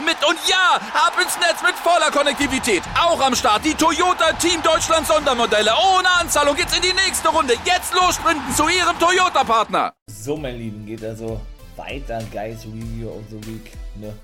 [0.00, 0.16] mit.
[0.26, 2.82] Und ja, ab ins Netz mit voller Konnektivität.
[2.98, 5.72] Auch am Start die Toyota Team Deutschland Sondermodelle.
[5.72, 7.54] Ohne Anzahlung geht's in die nächste Runde.
[7.64, 9.92] Jetzt los sprinten zu ihrem Toyota-Partner.
[10.10, 11.40] So, mein Lieben, geht also
[11.76, 12.20] weiter.
[12.32, 13.72] Guys Review of the Week.
[13.96, 14.14] Ne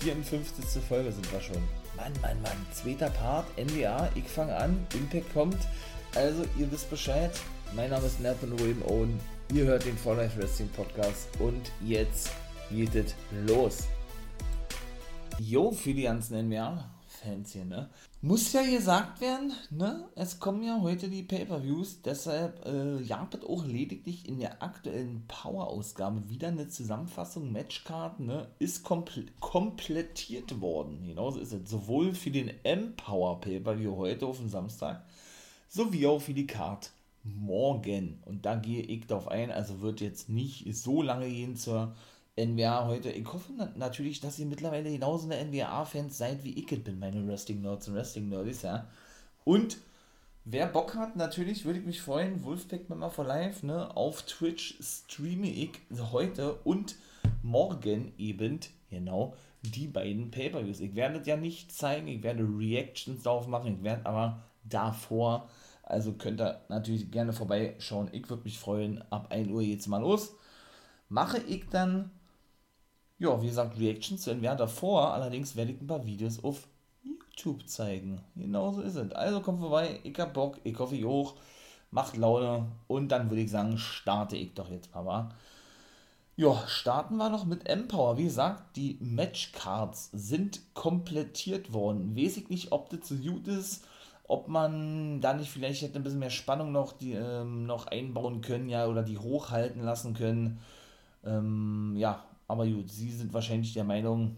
[0.00, 0.82] 54.
[0.88, 1.62] Folge sind wir schon.
[1.96, 2.66] Mann, Mann, Mann.
[2.72, 4.08] Zweiter Part, NWA.
[4.14, 4.86] Ich fange an.
[4.94, 5.58] Impact kommt.
[6.14, 7.32] Also, ihr wisst Bescheid.
[7.74, 9.20] Mein Name ist Nathan William Owen.
[9.52, 11.28] Ihr hört den For Life Wrestling Podcast.
[11.38, 12.30] Und jetzt
[12.70, 13.14] geht es
[13.46, 13.88] los.
[15.40, 17.88] Jo, für die ganzen NWA-Fans hier, ne?
[18.22, 20.08] Muss ja gesagt werden, ne?
[20.16, 26.28] Es kommen ja heute die Pay-Per-Views, deshalb äh, jagt auch lediglich in der aktuellen Power-Ausgabe
[26.28, 28.48] wieder eine Zusammenfassung, Matchcard, ne?
[28.58, 31.04] Ist komple komplettiert worden.
[31.06, 31.70] Genauso ist es.
[31.70, 35.04] Sowohl für den M-Power Pay-Per-View heute auf dem Samstag,
[35.68, 36.90] sowie auch für die Card
[37.22, 38.20] morgen.
[38.24, 41.94] Und da gehe ich darauf ein, also wird jetzt nicht so lange gehen zur
[42.46, 43.10] NWA heute.
[43.10, 47.88] Ich hoffe natürlich, dass ihr mittlerweile genauso eine NWA-Fans seid, wie ich bin, meine Wrestling-Nerds
[47.88, 48.86] und Wrestling-Nerds, ja.
[49.44, 49.78] Und
[50.44, 54.78] wer Bock hat, natürlich würde ich mich freuen, Wolfpack Member for Life, ne, auf Twitch
[54.80, 55.72] streame ich
[56.12, 56.96] heute und
[57.42, 60.80] morgen eben, genau, die beiden Pay-Per-Views.
[60.80, 65.48] Ich werde ja nicht zeigen, ich werde Reactions drauf machen, ich werde aber davor,
[65.82, 68.10] also könnt ihr natürlich gerne vorbeischauen.
[68.12, 70.34] Ich würde mich freuen, ab 1 Uhr jetzt mal los.
[71.08, 72.10] Mache ich dann
[73.18, 75.12] ja, wie gesagt, Reactions werden wir davor.
[75.12, 76.68] Allerdings werde ich ein paar Videos auf
[77.02, 78.20] YouTube zeigen.
[78.36, 79.12] Genauso ist es.
[79.12, 81.34] Also kommt vorbei, ich hab Bock, ich hoffe, ihr auch.
[81.90, 82.66] Macht Laune.
[82.86, 85.30] Und dann würde ich sagen, starte ich doch jetzt mal?
[86.36, 88.18] Ja, starten wir noch mit Empower.
[88.18, 92.14] Wie gesagt, die Matchcards sind komplettiert worden.
[92.16, 93.84] Weiß ich nicht, ob das so gut ist,
[94.28, 98.42] ob man da nicht vielleicht hätte ein bisschen mehr Spannung noch, die, ähm, noch einbauen
[98.42, 100.60] können, ja, oder die hochhalten lassen können.
[101.24, 104.36] Ähm, ja, aber gut, sie sind wahrscheinlich der Meinung,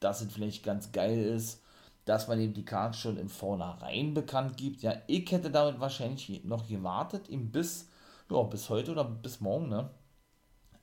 [0.00, 1.62] dass es vielleicht ganz geil ist,
[2.06, 4.82] dass man eben die Karte schon im Vornherein bekannt gibt.
[4.82, 7.88] Ja, ich hätte damit wahrscheinlich noch gewartet, ihm bis,
[8.30, 9.90] ja, bis heute oder bis morgen, ne?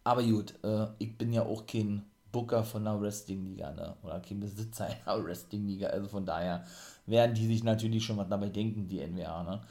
[0.03, 3.95] Aber gut, äh, ich bin ja auch kein Booker von einer Wrestling-Liga, ne?
[4.03, 5.87] Oder kein Besitzer einer Wrestling-Liga.
[5.87, 6.65] Also von daher
[7.05, 9.61] werden die sich natürlich schon was dabei denken, die NWA, ne?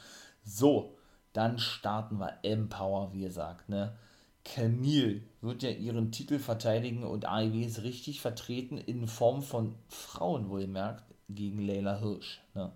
[0.44, 0.96] So,
[1.32, 3.96] dann starten wir Empower, wie gesagt, ne?
[4.44, 10.48] Camille wird ja ihren Titel verteidigen und AEW ist richtig vertreten in Form von Frauen,
[10.48, 12.40] wohlgemerkt, gegen Leila Hirsch.
[12.54, 12.72] Ne?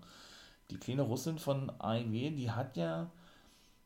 [0.70, 3.10] Die kleine Russin von AEW, die hat ja,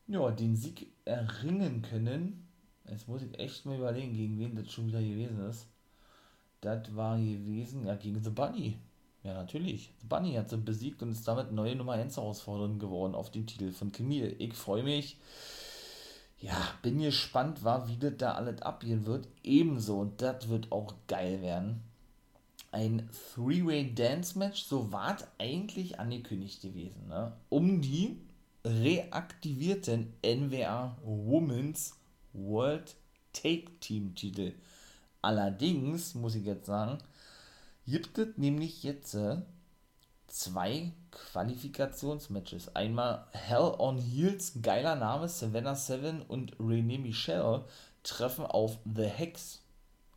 [0.07, 2.49] ja den Sieg erringen können.
[2.89, 5.67] Jetzt muss ich echt mal überlegen, gegen wen das schon wieder gewesen ist.
[6.61, 8.79] Das war gewesen, ja, gegen The Bunny.
[9.23, 9.93] Ja, natürlich.
[10.01, 13.47] The Bunny hat sie besiegt und ist damit neue Nummer 1 Herausforderin geworden auf den
[13.47, 14.29] Titel von Camille.
[14.29, 15.19] Ich freue mich
[16.41, 19.27] ja, bin gespannt, war, wie das da alles abgehen wird.
[19.43, 21.83] Ebenso, und das wird auch geil werden.
[22.71, 27.33] Ein Three-Way Dance Match, so war es eigentlich angekündigt gewesen, ne?
[27.49, 28.19] um die
[28.65, 31.97] reaktivierten NWA Women's
[32.35, 32.95] World
[33.33, 34.53] Take Team Titel.
[35.23, 36.99] Allerdings, muss ich jetzt sagen,
[37.87, 39.39] gibt es nämlich jetzt äh,
[40.29, 42.77] zwei Qualifikationsmatches.
[42.77, 47.65] Einmal Hell on Heels, geiler Name, Savannah Seven und Renee Michelle
[48.03, 49.63] treffen auf The Hex,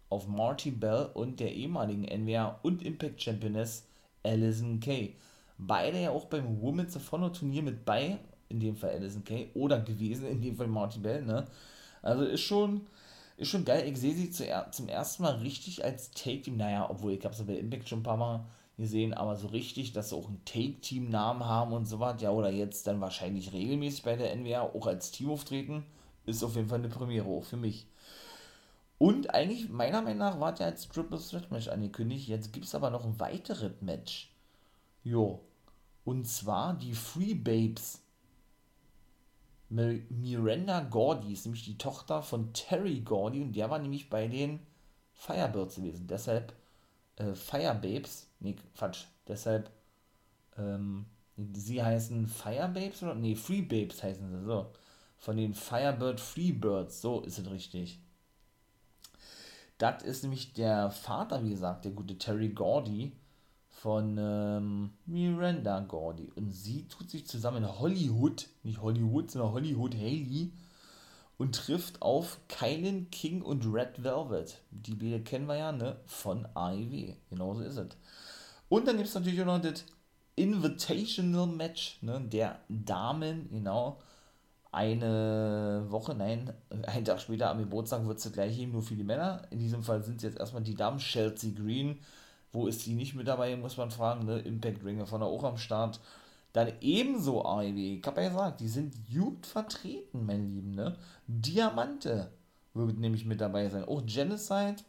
[0.10, 3.88] auf Marty Bell und der ehemaligen NWA und Impact Championess
[4.24, 5.16] Alison Kay.
[5.58, 8.20] Beide ja auch beim Women's of Honor Turnier mit bei,
[8.50, 11.46] in dem Fall Alison Kay, oder gewesen, in dem Fall Marty Bell, ne?
[12.02, 12.88] Also ist schon,
[13.38, 13.88] ist schon geil.
[13.88, 16.58] Ich sehe sie zum ersten Mal richtig als Take-Team.
[16.58, 18.46] Naja, obwohl ich habe sie bei Impact schon ein paar Mal
[18.82, 22.50] gesehen, aber so richtig, dass sie auch einen Take-Team-Namen haben und so was, ja, oder
[22.50, 25.86] jetzt dann wahrscheinlich regelmäßig bei der NWA auch als Team auftreten,
[26.26, 27.88] ist auf jeden Fall eine Premiere, auch für mich.
[28.98, 32.28] Und eigentlich, meiner Meinung nach, war ja als Triple Threat Match angekündigt.
[32.28, 34.32] Jetzt gibt es aber noch ein weiteres Match.
[35.04, 35.42] Jo.
[36.04, 38.04] Und zwar die Free Babes.
[39.70, 44.60] Miranda Gordy ist nämlich die Tochter von Terry Gordy und der war nämlich bei den
[45.14, 46.08] Firebirds gewesen.
[46.08, 46.54] Deshalb
[47.22, 49.06] äh, Firebabes Nee, Quatsch.
[49.28, 49.70] Deshalb,
[50.58, 51.06] ähm,
[51.54, 53.16] sie heißen Firebabes oder?
[53.16, 54.72] Nee, Freebabes heißen sie, so.
[55.18, 58.00] Von den Firebird Freebirds, so ist es richtig.
[59.78, 63.12] Das ist nämlich der Vater, wie gesagt, der gute Terry Gordy
[63.70, 66.32] von ähm, Miranda Gordy.
[66.36, 70.52] Und sie tut sich zusammen in Hollywood, nicht Hollywood, sondern Hollywood Haley
[71.42, 74.62] und trifft auf Kylan King und Red Velvet.
[74.70, 75.98] Die beide kennen wir ja, ne?
[76.06, 77.16] Von AEW.
[77.32, 77.98] Genauso ist es.
[78.70, 79.84] Und dann gibt es natürlich auch noch das
[80.36, 82.22] Invitational Match, ne?
[82.22, 83.98] Der Damen, genau.
[84.72, 86.54] Eine Woche, nein,
[86.86, 89.42] einen Tag später am Geburtstag wird es gleich geben, nur für die Männer.
[89.50, 91.00] In diesem Fall sind es jetzt erstmal die Damen.
[91.00, 91.98] Chelsea Green,
[92.52, 94.38] wo ist die nicht mit dabei, muss man fragen, ne?
[94.38, 96.00] Impact Ringer von der auch am Start.
[96.54, 97.98] Dann ebenso AEW.
[98.00, 100.72] Ich habe ja gesagt, die sind gut vertreten, mein Lieben.
[100.72, 100.98] Ne?
[101.28, 102.32] Diamante
[102.74, 103.86] wird nämlich mit dabei sein.
[103.86, 104.84] Auch Genocide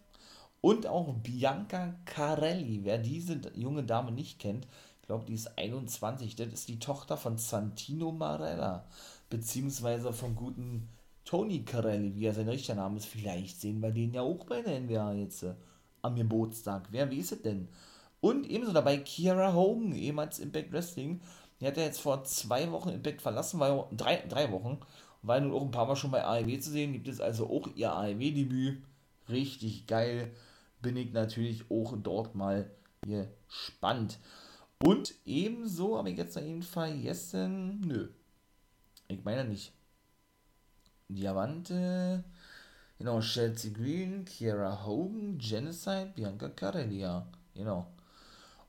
[0.61, 2.81] und auch Bianca Carelli.
[2.85, 4.67] Wer diese junge Dame nicht kennt,
[5.00, 6.37] ich glaube, die ist 21.
[6.37, 8.85] Das ist die Tochter von Santino Marella.
[9.31, 10.88] Beziehungsweise vom guten
[11.25, 13.06] Tony Carelli, wie er sein richtiger Name ist.
[13.06, 15.55] Vielleicht sehen wir den ja auch bei der NWA jetzt äh,
[16.03, 16.88] am Geburtstag.
[16.91, 17.69] Wer weiß es denn?
[18.20, 21.20] Und ebenso dabei Kiara Hogan, ehemals Impact Wrestling.
[21.62, 24.81] Die hat ja jetzt vor zwei Wochen Impact verlassen, war drei, drei Wochen,
[25.23, 27.69] war nun auch ein paar Mal schon bei AEW zu sehen, gibt es also auch
[27.76, 28.82] ihr AEW-Debüt.
[29.29, 30.32] Richtig geil.
[30.81, 32.69] Bin ich natürlich auch dort mal
[33.03, 34.19] gespannt.
[34.85, 37.81] Und ebenso habe ich jetzt noch eben vergessen.
[37.87, 38.08] Nö.
[39.06, 39.73] Ich meine nicht.
[41.06, 42.25] Diamante.
[42.99, 47.06] Genau, Chelsea Green, Kiera Hogan, Genocide, Bianca Carelli.
[47.55, 47.87] Genau.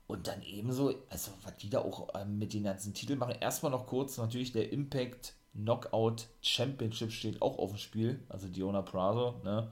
[0.06, 3.36] Und dann ebenso, also was die da auch ähm, mit den ganzen Titeln machen.
[3.40, 8.20] Erstmal noch kurz, natürlich der Impact Knockout Championship steht auch auf dem Spiel.
[8.28, 9.70] Also Diona Prazo, ne,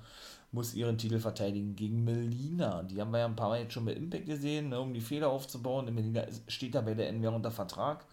[0.53, 2.83] muss ihren Titel verteidigen gegen Melina.
[2.85, 5.01] Die haben wir ja ein paar Mal jetzt schon bei Impact gesehen, ne, um die
[5.01, 5.89] Fehler aufzubauen.
[5.89, 8.07] Und Melina steht da bei der NWR unter Vertrag.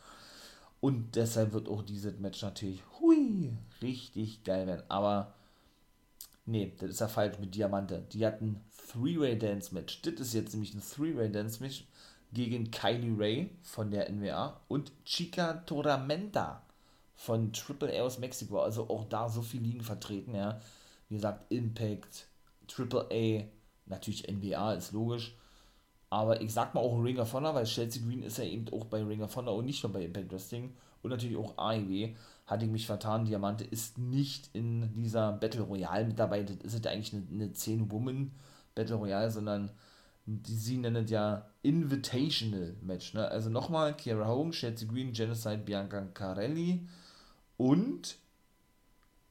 [0.82, 3.52] Und deshalb wird auch dieses Match natürlich, hui,
[3.82, 4.84] richtig geil werden.
[4.88, 5.34] Aber,
[6.46, 8.06] nee, das ist ja falsch mit Diamante.
[8.14, 8.62] Die hatten
[8.92, 10.02] Three-Way Dance Match.
[10.02, 11.86] Das ist jetzt nämlich ein Three-Way Dance Match
[12.32, 16.64] gegen Kylie Ray von der NWA und Chica Toramenta
[17.16, 18.62] von Triple A aus Mexiko.
[18.62, 20.60] Also auch da so viele Ligen vertreten, ja.
[21.10, 22.28] Wie gesagt, Impact,
[22.68, 23.44] Triple A,
[23.88, 25.36] natürlich NWA ist logisch.
[26.12, 28.86] Aber ich sag mal auch Ring of Honor, weil Chelsea Green ist ja eben auch
[28.86, 30.76] bei Ring of Honor und nicht nur bei Impact Wrestling.
[31.02, 32.16] Und natürlich auch AEW.
[32.46, 36.44] Hatte ich mich vertan, Diamante ist nicht in dieser Battle Royale mit dabei.
[36.44, 38.32] Das ist ja eigentlich eine, eine 10-Woman
[38.74, 39.72] Battle Royale, sondern
[40.46, 43.14] sie nennen ja Invitational Match.
[43.14, 43.28] Ne?
[43.28, 46.88] Also nochmal, Kiara Hogan, Chelsea Green, Genocide, Bianca Carelli
[47.58, 48.18] und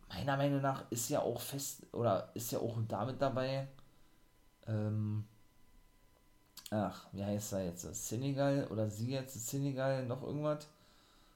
[0.08, 3.68] meiner Meinung nach ist ja auch fest, oder ist ja auch damit dabei,
[4.66, 5.24] ähm,
[6.70, 8.08] ach, wie heißt er jetzt?
[8.08, 9.48] Senegal oder sie jetzt?
[9.48, 10.66] Senegal, noch irgendwas?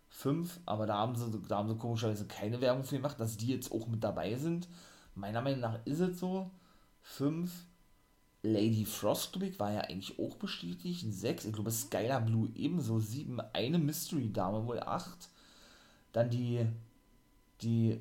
[0.09, 3.49] Fünf, aber da haben sie, da haben sie komischerweise keine Werbung für gemacht, dass die
[3.49, 4.69] jetzt auch mit dabei sind.
[5.15, 6.51] Meiner Meinung nach ist es so.
[7.03, 7.51] Fünf,
[8.43, 11.07] Lady Frost, glaube ich, war ja eigentlich auch bestätigt.
[11.11, 11.45] Sechs.
[11.45, 12.99] Ich glaube, Skylar Blue ebenso.
[12.99, 13.41] Sieben.
[13.53, 15.29] Eine Mystery-Dame, wohl acht.
[16.13, 16.67] Dann die,
[17.61, 18.01] die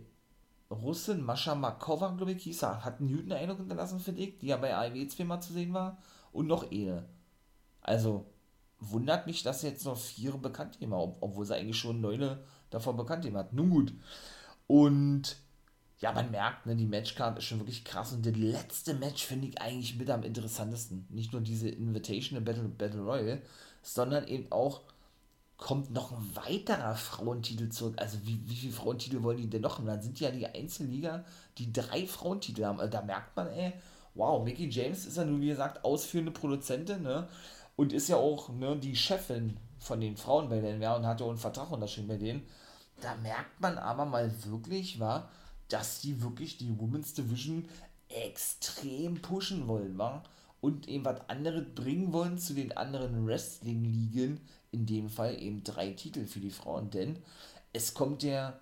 [0.71, 2.83] Russin Mascha Markova, glaube ich, hieß er.
[2.83, 5.99] Hat einen guten Eindruck hinterlassen für dich, die ja bei AEW zweimal zu sehen war.
[6.31, 7.05] Und noch eine.
[7.81, 8.25] Also,
[8.79, 13.25] wundert mich, dass jetzt noch vier bekannt haben, obwohl sie eigentlich schon neune davon bekannt
[13.25, 13.53] haben hat.
[13.53, 13.93] Nun gut.
[14.65, 15.37] Und
[16.01, 19.47] ja, man merkt, ne, die Matchcard ist schon wirklich krass und das letzte Match finde
[19.47, 21.05] ich eigentlich mit am interessantesten.
[21.09, 23.41] Nicht nur diese Invitational Battle, Battle Royale,
[23.83, 24.81] sondern eben auch
[25.57, 27.93] kommt noch ein weiterer Frauentitel zurück.
[27.97, 29.77] Also wie, wie viele Frauentitel wollen die denn noch?
[29.77, 31.23] Und dann sind die ja die Einzelliga,
[31.59, 32.79] die drei Frauentitel haben.
[32.79, 33.73] Also da merkt man, ey,
[34.15, 37.27] wow, Mickey James ist ja nun, wie gesagt, ausführende Produzentin, ne?
[37.75, 41.19] Und ist ja auch ne, die Chefin von den Frauen bei denen, ja, und hat
[41.19, 42.41] ja auch einen Vertrag unterschrieben bei denen.
[42.99, 45.29] Da merkt man aber mal wirklich, war,
[45.71, 47.65] dass die wirklich die Women's Division
[48.09, 50.23] extrem pushen wollen, wa?
[50.59, 54.39] Und eben was anderes bringen wollen zu den anderen Wrestling-Ligen,
[54.71, 57.17] in dem Fall eben drei Titel für die Frauen, denn
[57.73, 58.59] es kommt der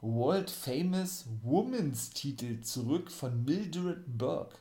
[0.00, 4.56] World Famous Women's Titel zurück von Mildred Burke.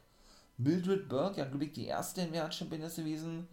[0.57, 3.47] Mildred Burke, ja, glaube ich, die erste NWA-Championess gewesen,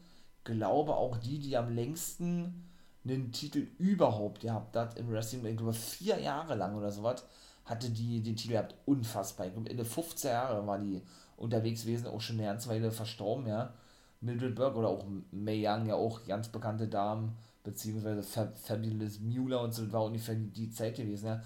[0.44, 2.68] glaube auch die, die am längsten
[3.04, 7.24] einen Titel überhaupt gehabt hat im Wrestling, ich glaube vier Jahre lang oder sowas
[7.68, 9.46] hatte die den Titel gehabt, unfassbar.
[9.46, 11.02] Ich glaube, Ende 15 Jahre war die
[11.36, 13.74] unterwegs gewesen, auch schon eine ganze Weile verstorben, ja.
[14.20, 19.60] Mildred Burke oder auch May Young, ja auch ganz bekannte Damen, beziehungsweise Fab Fabulous Mueller
[19.60, 21.42] und so, war ungefähr die, Zeit gewesen, ja.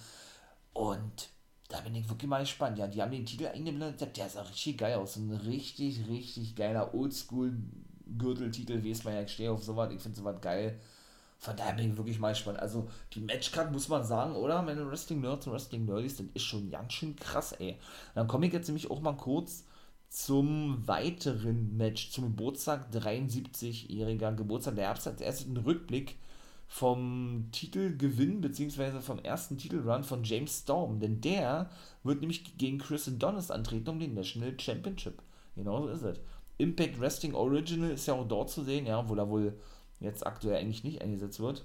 [0.72, 1.28] Und
[1.68, 2.78] da bin ich wirklich mal gespannt.
[2.78, 5.16] Ja, die haben den Titel eingeblendet, der sah richtig geil aus.
[5.16, 10.18] ein richtig, richtig geiler Oldschool-Gürteltitel, wie es man ja, ich stehe auf sowas, ich finde
[10.18, 10.78] sowas geil.
[11.42, 12.60] Von daher bin ich wirklich mal gespannt.
[12.60, 14.62] Also, die Matchcard muss man sagen, oder?
[14.62, 17.78] Meine Wrestling-Nerds und Wrestling-Nerdies, das ist schon ganz schön krass, ey.
[18.14, 19.64] Dann komme ich jetzt nämlich auch mal kurz
[20.08, 24.76] zum weiteren Match, zum Geburtstag, 73-jähriger Geburtstag.
[24.76, 26.16] Der Herbst als erstes einen Rückblick
[26.68, 31.70] vom Titelgewinn beziehungsweise vom ersten Titelrun von James Storm, denn der
[32.04, 35.20] wird nämlich gegen Chris Adonis antreten um den National Championship.
[35.56, 36.20] Genau so ist es.
[36.58, 39.58] Impact Wrestling Original ist ja auch dort zu sehen, ja, wo er wohl
[40.02, 41.64] jetzt aktuell eigentlich nicht eingesetzt wird.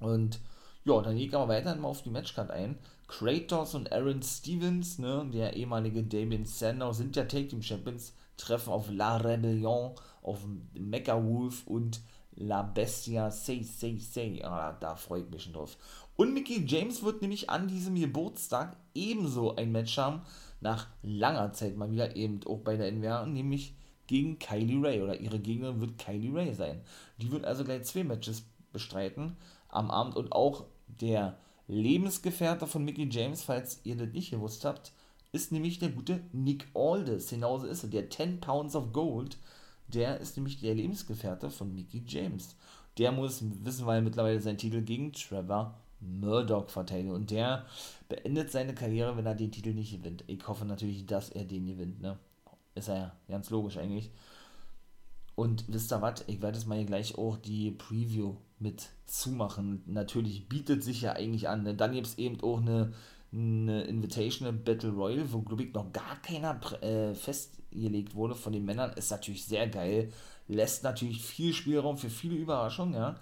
[0.00, 0.40] Und
[0.84, 2.78] ja, dann geht wir weiterhin mal auf die Matchcard ein.
[3.06, 8.72] Kratos und Aaron Stevens, ne, der ehemalige Damien Sandow, sind ja Take Team Champions, treffen
[8.72, 9.92] auf La Rebellion,
[10.22, 10.40] auf
[10.74, 12.00] Mecha Wolf und
[12.34, 14.42] La Bestia Say Say Say.
[14.42, 15.76] Ah, da freue ich mich schon drauf.
[16.16, 20.22] Und Mickey James wird nämlich an diesem Geburtstag ebenso ein Match haben,
[20.60, 23.74] nach langer Zeit mal wieder eben auch bei der NWA, nämlich
[24.06, 26.82] gegen Kylie Ray oder ihre Gegnerin wird Kylie Ray sein.
[27.18, 29.36] Die wird also gleich zwei Matches bestreiten
[29.68, 34.92] am Abend und auch der Lebensgefährte von Mickey James, falls ihr das nicht gewusst habt,
[35.32, 37.30] ist nämlich der gute Nick Aldis.
[37.30, 37.90] Genauso ist er.
[37.90, 39.38] Der 10 Pounds of Gold,
[39.88, 42.56] der ist nämlich der Lebensgefährte von Mickey James.
[42.98, 47.12] Der muss, wissen wir mittlerweile, seinen Titel gegen Trevor Murdoch verteidigen.
[47.12, 47.64] Und der
[48.08, 50.24] beendet seine Karriere, wenn er den Titel nicht gewinnt.
[50.26, 52.02] Ich hoffe natürlich, dass er den gewinnt.
[52.02, 52.18] Ne?
[52.74, 54.10] Ist ja ganz logisch eigentlich.
[55.34, 56.24] Und wisst ihr was?
[56.26, 59.82] Ich werde jetzt mal hier gleich auch die Preview mit zumachen.
[59.86, 61.64] Natürlich bietet sich ja eigentlich an.
[61.64, 62.92] Denn dann gibt es eben auch eine,
[63.32, 68.64] eine Invitational Battle Royale, wo, glaube ich, noch gar keiner äh, festgelegt wurde von den
[68.64, 68.92] Männern.
[68.92, 70.12] Ist natürlich sehr geil.
[70.48, 73.16] Lässt natürlich viel Spielraum für viele Überraschungen, ja.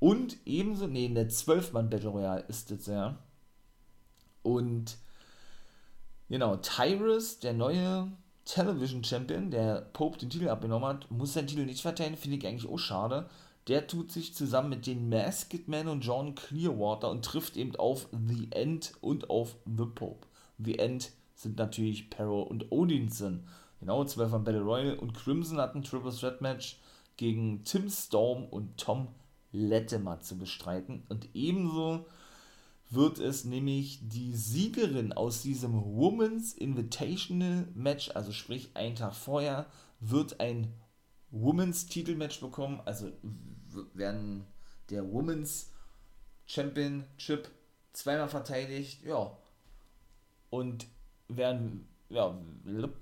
[0.00, 3.18] Und ebenso, nee, eine 12-Mann Battle Royale ist das, ja.
[4.42, 4.98] Und
[6.28, 8.12] genau, Tyrus, der neue
[8.44, 12.46] Television Champion, der Pope den Titel abgenommen hat, muss seinen Titel nicht verteidigen, finde ich
[12.46, 13.28] eigentlich auch schade.
[13.68, 18.08] Der tut sich zusammen mit den Masked Man und John Clearwater und trifft eben auf
[18.12, 20.26] The End und auf The Pope.
[20.58, 23.44] The End sind natürlich Perro und Odinson.
[23.80, 26.78] Genau, 12 von Battle Royale und Crimson hat ein Triple Threat Match
[27.16, 29.08] gegen Tim Storm und Tom
[29.52, 31.04] Latimer zu bestreiten.
[31.08, 32.06] Und ebenso
[32.94, 39.66] wird es nämlich die Siegerin aus diesem Women's Invitational Match, also sprich einen Tag vorher,
[40.00, 40.72] wird ein
[41.30, 43.10] Women's Titelmatch bekommen, also
[43.94, 44.46] werden
[44.90, 45.70] der Women's
[46.46, 47.50] Championship
[47.92, 49.36] zweimal verteidigt, ja.
[50.50, 50.86] Und
[51.28, 52.38] werden, ja,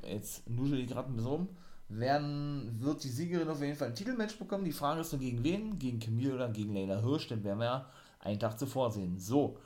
[0.07, 1.49] jetzt nudel ich gerade ein bisschen rum,
[1.89, 4.65] werden, wird die Siegerin auf jeden Fall ein Titelmatch bekommen.
[4.65, 5.79] Die Frage ist nur gegen wen?
[5.79, 9.19] Gegen Camille oder gegen Leila Hirsch, den werden wir ja einen Tag zuvor sehen.
[9.19, 9.59] So,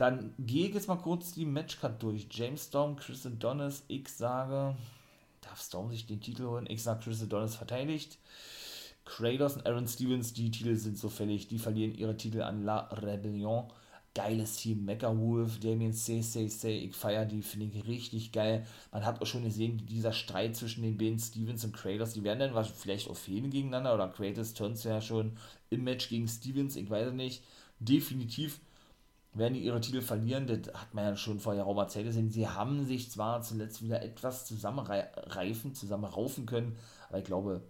[0.00, 2.26] dann gehe ich jetzt mal kurz die Matchcard durch.
[2.30, 4.74] James Storm, Chris Adonis, ich sage,
[5.42, 6.66] darf Storm sich den Titel holen?
[6.70, 8.16] Ich sage, Chris Adonis verteidigt.
[9.04, 12.88] Kratos und Aaron Stevens, die Titel sind so fällig, die verlieren ihre Titel an La
[12.88, 13.64] Rebellion.
[14.14, 18.66] Geiles Team, Mecha Wolf, Damien Say Say Say, ich feiere die, finde ich richtig geil.
[18.92, 22.38] Man hat auch schon gesehen, dieser Streit zwischen den beiden Stevens und Kratos, die werden
[22.38, 25.36] dann vielleicht auch fehlen gegeneinander oder Kratos turnt ja schon
[25.68, 27.44] im Match gegen Stevens, ich weiß nicht.
[27.78, 28.60] Definitiv
[29.32, 32.30] werden die ihre Titel verlieren, das hat man ja schon vor geraumer Zeit gesehen.
[32.30, 36.76] Sie haben sich zwar zuletzt wieder etwas zusammenreifen, zusammenraufen können,
[37.08, 37.62] aber ich glaube,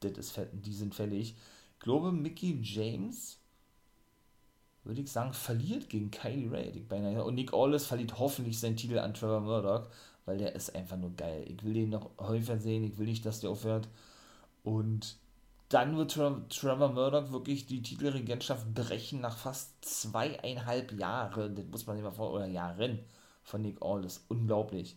[0.00, 1.36] das ist, die sind fällig.
[1.74, 3.38] Ich glaube, Mickey James,
[4.84, 7.20] würde ich sagen, verliert gegen Kylie Ray.
[7.20, 9.88] Und Nick Aldis verliert hoffentlich seinen Titel an Trevor Murdoch,
[10.24, 11.44] weil der ist einfach nur geil.
[11.46, 13.88] Ich will den noch häufiger sehen, ich will nicht, dass der aufhört.
[14.64, 15.16] Und
[15.68, 21.54] dann wird Trevor Murdoch wirklich die Titelregentschaft brechen nach fast zweieinhalb Jahren.
[21.54, 23.00] Das muss man sich mal vor, oder Jahren
[23.42, 24.24] von Nick Aldis.
[24.28, 24.96] Unglaublich.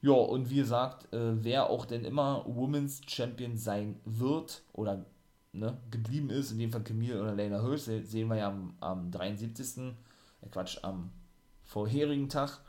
[0.00, 5.04] Ja, und wie gesagt, äh, wer auch denn immer Women's Champion sein wird oder
[5.52, 9.10] ne, geblieben ist, in dem Fall Camille oder Lena Hirsch, sehen wir ja am, am
[9.10, 9.94] 73.
[10.40, 11.10] Äh, Quatsch, am
[11.64, 12.60] vorherigen Tag.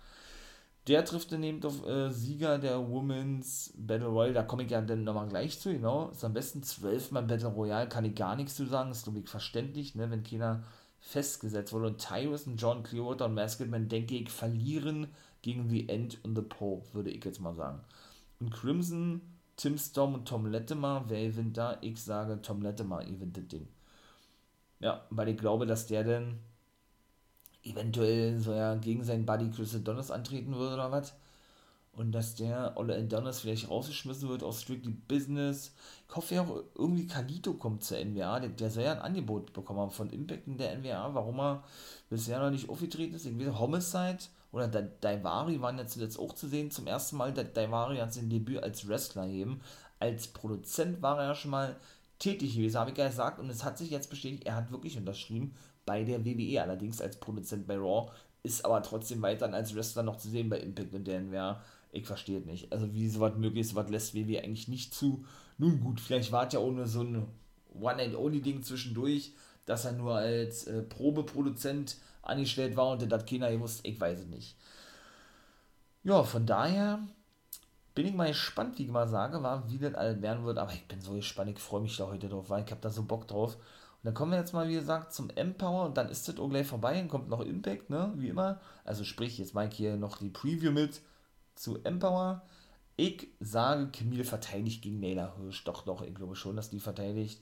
[0.91, 4.33] Der trifft dann eben auf äh, Sieger der Women's Battle Royale.
[4.33, 6.09] Da komme ich ja dann nochmal gleich zu, genau.
[6.09, 8.91] Ist am besten zwölfmal Battle Royale, kann ich gar nichts zu sagen.
[8.91, 10.65] Ist, glaube ich, verständlich, ne, wenn keiner
[10.99, 11.87] festgesetzt wurde.
[11.87, 15.07] Und Tyrus und John Clearwater und Masketman, denke ich, verlieren
[15.41, 17.79] gegen The End und The Pope, würde ich jetzt mal sagen.
[18.41, 19.21] Und Crimson,
[19.55, 21.77] Tim Storm und Tom Latimer, wer gewinnt da?
[21.79, 23.65] Ich sage, Tom Latimer gewinnt das Ding.
[24.81, 26.39] Ja, weil ich glaube, dass der dann
[27.63, 31.13] eventuell so ja gegen seinen Buddy Chris Adonis antreten würde oder was.
[31.93, 35.73] Und dass der Olle Adonis vielleicht rausgeschmissen wird aus Strictly Business.
[36.07, 38.39] Ich hoffe ja auch irgendwie Kalito kommt zur NWA.
[38.39, 41.13] Der, der soll ja ein Angebot bekommen haben von Impact in der NWA.
[41.13, 41.63] Warum er
[42.09, 43.25] bisher noch nicht aufgetreten ist.
[43.25, 44.19] Irgendwie Homicide
[44.53, 46.71] oder Daivari waren ja zuletzt auch zu sehen.
[46.71, 49.59] Zum ersten Mal, Daivari hat sein Debüt als Wrestler eben.
[49.99, 51.75] Als Produzent war er ja schon mal
[52.19, 53.39] tätig gewesen, habe ich ja gesagt.
[53.39, 57.19] Und es hat sich jetzt bestätigt, er hat wirklich unterschrieben bei der WWE, allerdings als
[57.19, 58.11] Produzent bei Raw,
[58.43, 61.61] ist aber trotzdem weiterhin als Wrestler noch zu sehen bei Impact und der NWA.
[61.91, 62.71] Ich verstehe es nicht.
[62.71, 65.25] Also wie sowas möglich ist, was lässt WWE eigentlich nicht zu.
[65.57, 67.27] Nun gut, vielleicht war es ja ohne so ein
[67.79, 69.33] One-and-Only-Ding zwischendurch,
[69.65, 74.27] dass er nur als äh, Probeproduzent angestellt war und das keiner gewusst, ich weiß es
[74.27, 74.55] nicht.
[76.03, 76.99] Ja, von daher
[77.93, 80.73] bin ich mal gespannt, wie ich mal sage, war, wie das alles werden wird, aber
[80.73, 83.03] ich bin so gespannt, ich freue mich da heute drauf, weil ich habe da so
[83.03, 83.57] Bock drauf.
[84.01, 86.49] Und dann kommen wir jetzt mal, wie gesagt, zum Empower und dann ist das auch
[86.49, 88.59] gleich vorbei, dann kommt noch Impact, ne, wie immer.
[88.83, 91.01] Also sprich, jetzt mache ich hier noch die Preview mit
[91.53, 92.41] zu Empower.
[92.97, 95.63] Ich sage, Camille verteidigt gegen Naylor Hirsch.
[95.65, 97.41] Doch, doch, ich glaube schon, dass die verteidigt.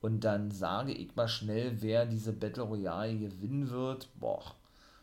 [0.00, 4.08] Und dann sage ich mal schnell, wer diese Battle Royale gewinnen wird.
[4.20, 4.54] Boah,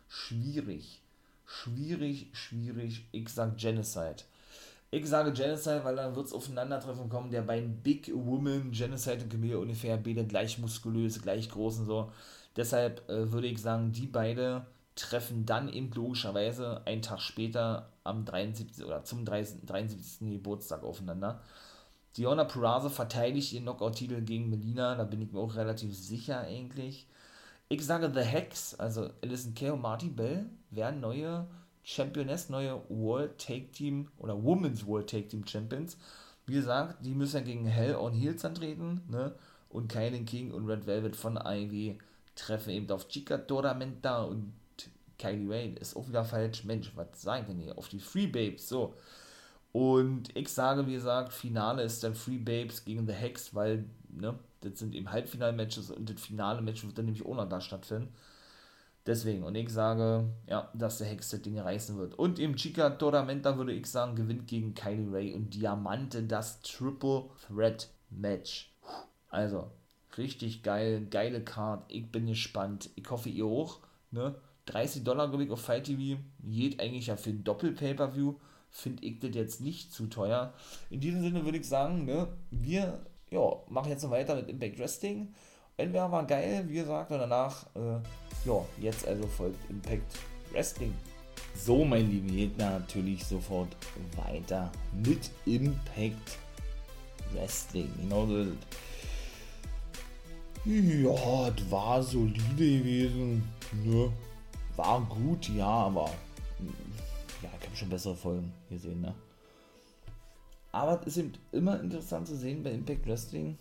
[0.08, 1.02] schwierig.
[1.46, 3.06] Schwierig, schwierig.
[3.12, 4.24] Ich sage Genocide.
[4.94, 9.32] Ich sage Genocide, weil dann wird es aufeinandertreffen kommen der beiden Big Women, Genocide und
[9.32, 12.12] Camille, ungefähr beide gleich muskulös, gleich groß und so.
[12.56, 18.24] Deshalb äh, würde ich sagen, die beide treffen dann eben logischerweise einen Tag später am
[18.24, 18.86] 73.
[18.86, 20.30] oder zum 30, 73.
[20.30, 21.42] Geburtstag aufeinander.
[22.16, 27.08] Diona Purrazzo verteidigt ihren Knockout-Titel gegen Melina, da bin ich mir auch relativ sicher eigentlich.
[27.68, 31.48] Ich sage The Hex, also Alison Kay und Marty Bell, werden neue
[31.84, 35.98] Championess, neue World Take Team oder Women's World Take Team Champions.
[36.46, 39.34] Wie gesagt, die müssen ja gegen Hell on Heels antreten, ne?
[39.70, 41.98] Und Kylie King und Red Velvet von Ivy
[42.36, 44.54] treffen eben auf Chica Toramenta und
[45.18, 45.76] Kylie Ray.
[45.80, 46.64] Ist auch wieder falsch.
[46.64, 47.78] Mensch, was sagen denn hier?
[47.78, 48.94] Auf die Free Babes, so.
[49.72, 54.38] Und ich sage, wie gesagt, Finale ist dann Free Babes gegen The Hex, weil, ne,
[54.62, 58.14] das sind eben Halbfinal-Matches und das finale Match wird dann nämlich auch noch da stattfinden.
[59.06, 62.14] Deswegen, und ich sage, ja, dass der Hex das Ding reißen wird.
[62.16, 67.26] Und im Chica Toramenta würde ich sagen, gewinnt gegen Kylie Ray und Diamante das Triple
[67.48, 68.72] Threat Match.
[69.30, 69.72] Also,
[70.18, 71.84] richtig geil, geile Card.
[71.90, 72.92] Ich bin gespannt.
[72.96, 73.80] Ich hoffe, ihr auch.
[74.12, 74.36] Ne?
[74.68, 76.22] 30 Dollar, glaube ich, auf Fight TV.
[76.44, 78.36] Geht eigentlich ja für ein Doppel-Pay-Per-View.
[78.70, 80.54] Finde ich das jetzt nicht zu teuer.
[80.90, 84.80] In diesem Sinne würde ich sagen, ne, wir ja, machen jetzt noch weiter mit Impact
[84.80, 85.34] Wrestling.
[85.78, 88.00] Entweder war geil, wie gesagt, und danach, äh,
[88.46, 90.20] ja, jetzt also folgt Impact
[90.52, 90.94] Wrestling.
[91.56, 93.76] So, mein Lieben, geht natürlich sofort
[94.16, 96.38] weiter mit Impact
[97.34, 97.92] Wrestling.
[98.02, 98.46] Genau so.
[100.66, 103.44] Ja, das war solide gewesen.
[103.84, 104.12] Ne?
[104.76, 106.10] War gut, ja, aber
[107.42, 109.14] ja, ich habe schon bessere Folgen gesehen, ne?
[110.72, 113.58] Aber es ist eben immer interessant zu sehen bei Impact Wrestling,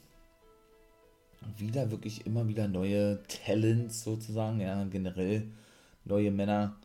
[1.59, 5.49] wieder wirklich immer wieder neue Talents sozusagen, ja, generell
[6.05, 6.77] neue Männer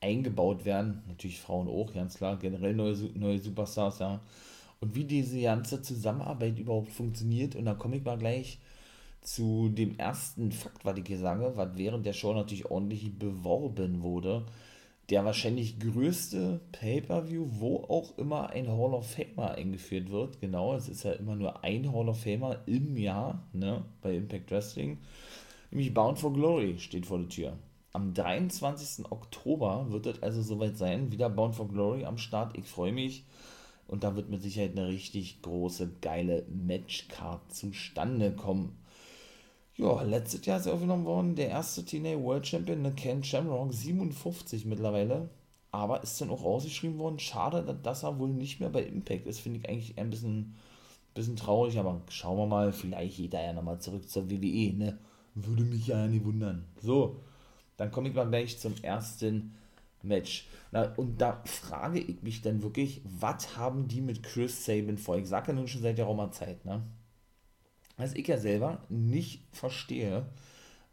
[0.00, 1.02] eingebaut werden.
[1.08, 4.20] Natürlich Frauen auch, ganz klar, generell neue, neue Superstars, ja.
[4.80, 7.56] Und wie diese ganze Zusammenarbeit überhaupt funktioniert.
[7.56, 8.58] Und da komme ich mal gleich
[9.20, 14.02] zu dem ersten Fakt, was ich hier sage, was während der Show natürlich ordentlich beworben
[14.02, 14.44] wurde
[15.10, 20.40] der wahrscheinlich größte Pay-Per-View, wo auch immer ein Hall of Famer eingeführt wird.
[20.40, 24.50] Genau, es ist ja immer nur ein Hall of Famer im Jahr, ne, bei Impact
[24.50, 24.98] Wrestling.
[25.70, 27.58] Nämlich Bound for Glory steht vor der Tür.
[27.92, 29.10] Am 23.
[29.10, 31.10] Oktober wird es also soweit sein.
[31.10, 32.56] Wieder Bound for Glory am Start.
[32.56, 33.24] Ich freue mich.
[33.86, 38.76] Und da wird mit Sicherheit eine richtig große, geile Matchcard zustande kommen.
[39.78, 43.72] Ja, letztes Jahr ist er aufgenommen worden, der erste Teenage World Champion, ne, Ken Shamrock,
[43.72, 45.30] 57 mittlerweile.
[45.70, 47.18] Aber ist dann auch rausgeschrieben worden.
[47.20, 49.40] Schade, dass er wohl nicht mehr bei Impact ist.
[49.40, 50.56] Finde ich eigentlich ein bisschen,
[51.14, 51.78] bisschen traurig.
[51.78, 54.72] Aber schauen wir mal, vielleicht geht er ja nochmal zurück zur WWE.
[54.74, 54.98] Ne?
[55.34, 56.64] Würde mich ja nicht wundern.
[56.82, 57.20] So,
[57.76, 59.54] dann komme ich mal gleich zum ersten
[60.02, 60.48] Match.
[60.72, 65.18] Na, und da frage ich mich dann wirklich, was haben die mit Chris Sabin vor?
[65.18, 66.82] Ich sage ja nun schon seit der Roma-Zeit, ne?
[67.98, 70.24] Was ich ja selber nicht verstehe,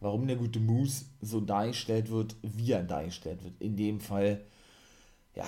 [0.02, 3.54] warum der gute Moose so dargestellt wird, wie er dargestellt wird.
[3.62, 4.42] In dem Fall,
[5.36, 5.48] ja,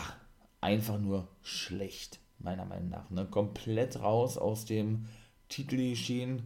[0.62, 3.10] einfach nur schlecht, meiner Meinung nach.
[3.10, 3.26] Ne?
[3.26, 5.06] Komplett raus aus dem
[5.50, 6.44] Titelgeschehen.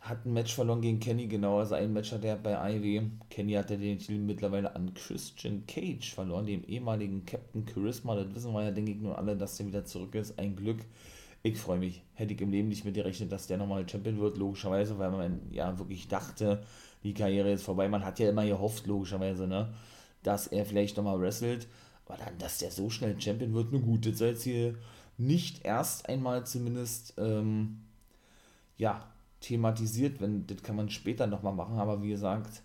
[0.00, 3.10] Hat ein Match verloren gegen Kenny, genau, also ein Match hat er bei Ivy.
[3.30, 8.14] Kenny hatte den Titel mittlerweile an Christian Cage verloren, dem ehemaligen Captain Charisma.
[8.14, 10.38] Das wissen wir ja, denke ich, nur alle, dass der wieder zurück ist.
[10.38, 10.84] Ein Glück
[11.44, 12.02] ich freue mich.
[12.14, 15.40] Hätte ich im Leben nicht mit gerechnet, dass der nochmal Champion wird, logischerweise, weil man
[15.52, 16.64] ja wirklich dachte,
[17.02, 17.86] die Karriere ist vorbei.
[17.86, 19.74] Man hat ja immer gehofft, logischerweise, ne,
[20.22, 21.68] dass er vielleicht nochmal wrestelt.
[22.06, 24.06] Aber dann, dass der so schnell Champion wird, nur gut.
[24.06, 24.74] Das soll jetzt hier
[25.18, 27.82] nicht erst einmal zumindest, ähm,
[28.78, 29.06] ja,
[29.40, 32.62] thematisiert, wenn, das kann man später nochmal machen, aber wie gesagt,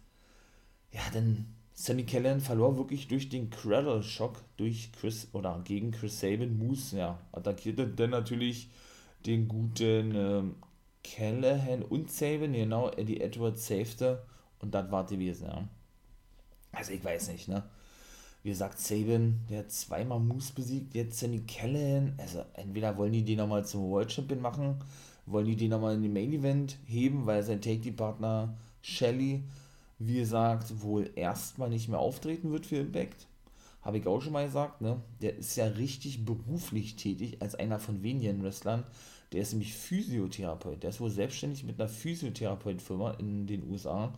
[0.93, 6.57] ja, dann Sammy Callan verlor wirklich durch den Cradle-Shock durch Chris oder gegen Chris Sabin.
[6.57, 8.69] Moose ja, attackierte dann natürlich
[9.25, 10.55] den guten ähm,
[11.05, 14.25] Callahan und Sabin, genau, Eddie Edwards safete
[14.59, 15.69] und das war gewesen, ja.
[16.73, 17.63] Also ich weiß nicht, ne?
[18.43, 22.13] wie gesagt, Saban, der hat zweimal Moose besiegt, jetzt Sammy Callahan.
[22.17, 24.75] Also entweder wollen die den nochmal zum World Champion machen,
[25.25, 29.43] wollen die den nochmal in den Main Event heben, weil sein Take-Team-Partner Shelly,
[29.99, 33.27] wie gesagt, wohl erstmal nicht mehr auftreten wird für Impact.
[33.81, 35.01] Habe ich auch schon mal gesagt, ne?
[35.21, 38.85] Der ist ja richtig beruflich tätig als einer von wenigen Wrestlern.
[39.31, 40.83] Der ist nämlich Physiotherapeut.
[40.83, 44.13] Der ist wohl selbstständig mit einer Physiotherapeutfirma in den USA.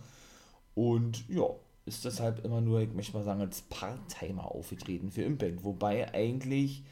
[0.74, 1.46] Und ja,
[1.86, 5.64] ist deshalb immer nur, ich möchte mal sagen, als Part-Timer aufgetreten für Impact.
[5.64, 6.84] Wobei eigentlich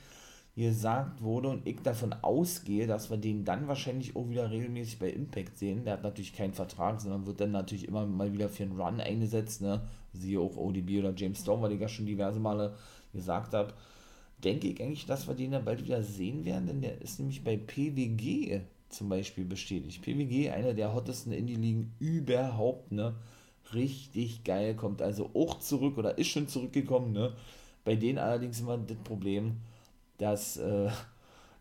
[0.59, 5.09] gesagt wurde und ich davon ausgehe, dass wir den dann wahrscheinlich auch wieder regelmäßig bei
[5.09, 5.85] Impact sehen.
[5.85, 8.99] Der hat natürlich keinen Vertrag, sondern wird dann natürlich immer mal wieder für einen Run
[8.99, 9.61] eingesetzt.
[9.61, 9.81] Ne?
[10.13, 12.75] Siehe auch ODB oder James Storm, weil ich ja schon diverse Male
[13.13, 13.73] gesagt habe.
[14.43, 17.43] Denke ich eigentlich, dass wir den dann bald wieder sehen werden, denn der ist nämlich
[17.43, 20.01] bei PWG zum Beispiel bestätigt.
[20.01, 23.15] PWG, einer der hottesten Indie-Ligen überhaupt, ne?
[23.73, 27.13] richtig geil, kommt also auch zurück oder ist schon zurückgekommen.
[27.13, 27.33] Ne?
[27.85, 29.57] Bei denen allerdings immer das Problem,
[30.19, 30.89] dass, äh,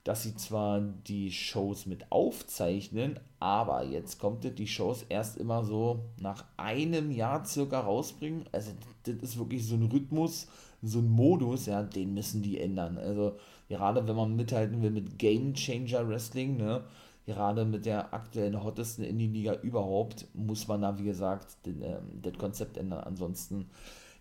[0.05, 5.65] dass sie zwar die Shows mit aufzeichnen, aber jetzt kommt das, die Shows erst immer
[5.65, 8.45] so nach einem Jahr circa rausbringen.
[8.53, 8.73] Also
[9.05, 10.49] das ist wirklich so ein Rhythmus,
[10.83, 12.99] so ein Modus, ja, den müssen die ändern.
[12.99, 13.37] Also
[13.69, 16.85] gerade wenn man mithalten will mit Game Changer Wrestling, ne,
[17.27, 22.39] gerade mit der aktuellen hottesten Indie-Liga überhaupt, muss man da, wie gesagt, den, ähm, das
[22.39, 23.05] Konzept ändern.
[23.05, 23.69] Ansonsten,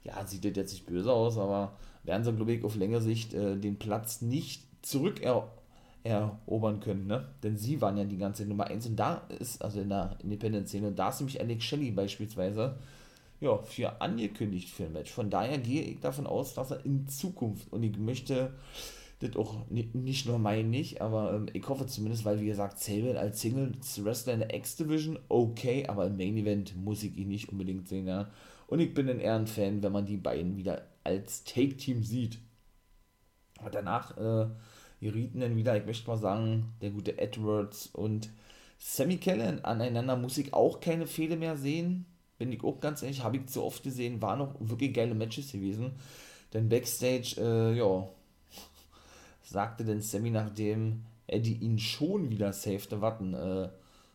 [0.04, 3.34] ja, sieht das jetzt nicht böse aus, aber werden sie, glaube ich, auf längere Sicht
[3.34, 7.28] äh, den Platz nicht zurückerobern können, ne?
[7.44, 10.94] Denn sie waren ja die ganze Nummer 1 und da ist, also in der Independent-Szene,
[10.94, 12.78] da ist nämlich Alex Shelley beispielsweise,
[13.40, 15.12] ja, für angekündigt für ein Match.
[15.12, 18.54] Von daher gehe ich davon aus, dass er in Zukunft, und ich möchte
[19.20, 23.20] das auch nicht nur mein nicht, aber ähm, ich hoffe zumindest, weil wie gesagt, Sable
[23.20, 27.88] als Singles-Wrestler in der X-Division, okay, aber im Main Event muss ich ihn nicht unbedingt
[27.88, 28.30] sehen, ja.
[28.68, 32.40] Und ich bin ein Ehrenfan, wenn man die beiden wieder als Take-Team sieht.
[33.60, 34.48] Aber danach äh,
[35.00, 38.30] gerieten dann wieder, ich möchte mal sagen, der gute Edwards und
[38.78, 42.06] Sammy Kellen aneinander muss ich auch keine Fehler mehr sehen.
[42.38, 45.52] Bin ich auch ganz ehrlich, habe ich zu oft gesehen, waren noch wirklich geile Matches
[45.52, 45.94] gewesen.
[46.54, 48.08] Denn Backstage, äh, ja,
[49.42, 53.70] sagte denn Sammy, nachdem Eddie ihn schon wieder safete, warten, äh,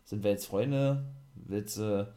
[0.05, 1.05] sind wir jetzt Freunde?
[1.35, 2.13] Willst du,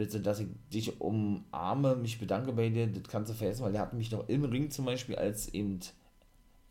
[0.00, 2.86] willst du, dass ich dich umarme, mich bedanke bei dir?
[2.86, 5.78] Das kannst du vergessen, weil er hat mich doch im Ring zum Beispiel, als eben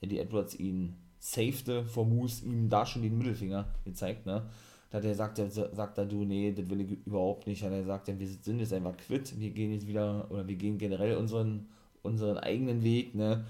[0.02, 4.50] Eddie Edwards ihn safete vor Moose, ihm da schon den Mittelfinger gezeigt, ne?
[4.90, 7.62] Da hat er gesagt, er sagt er, du, nee, das will ich überhaupt nicht.
[7.62, 10.56] Hat er sagt, ja, wir sind jetzt einfach quitt, wir gehen jetzt wieder, oder wir
[10.56, 11.68] gehen generell unseren,
[12.02, 13.46] unseren eigenen Weg, ne?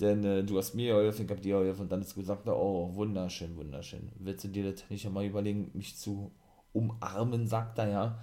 [0.00, 2.94] Denn äh, du hast mir geholfen, ich hab dir geholfen und dann ist gesagt, oh,
[2.94, 4.08] wunderschön, wunderschön.
[4.18, 6.30] Willst du dir das nicht einmal überlegen, mich zu
[6.72, 8.18] umarmen, sagt er ja.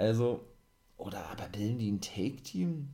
[0.00, 0.40] Also,
[0.96, 2.88] oder aber bilden die ein Take-Team?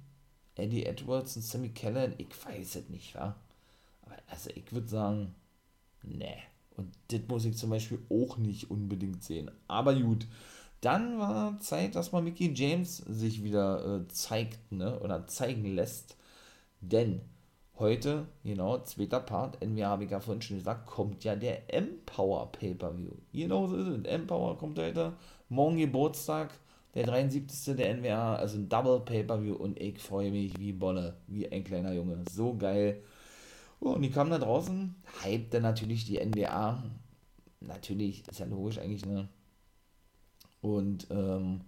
[0.56, 2.08] Eddie Edwards und Sammy Keller?
[2.18, 3.36] Ich weiß es nicht, wa?
[4.02, 5.34] Aber also ich würde sagen,
[6.02, 6.34] ne.
[6.76, 9.52] Und das muss ich zum Beispiel auch nicht unbedingt sehen.
[9.68, 10.26] Aber gut,
[10.80, 14.98] dann war Zeit, dass mal Mickey James sich wieder äh, zeigt, ne?
[14.98, 16.16] Oder zeigen lässt.
[16.80, 17.20] Denn
[17.78, 22.50] heute, genau, zweiter Part, NWA habe ich ja vorhin schon gesagt, kommt ja der Empower
[22.50, 23.12] Pay-Per-View.
[23.32, 24.04] Genau so ist es.
[24.06, 25.12] Empower kommt heute,
[25.48, 26.50] morgen Geburtstag,
[26.96, 27.76] der 73.
[27.76, 31.92] der NWA, also ein Double Pay-Per-View und ich freue mich wie Bolle, wie ein kleiner
[31.92, 32.24] Junge.
[32.30, 33.02] So geil.
[33.80, 34.94] Oh, und die kamen da draußen,
[35.50, 36.82] dann natürlich die NWA.
[37.60, 39.28] Natürlich, ist ja logisch eigentlich, ne?
[40.62, 41.60] Und, ähm,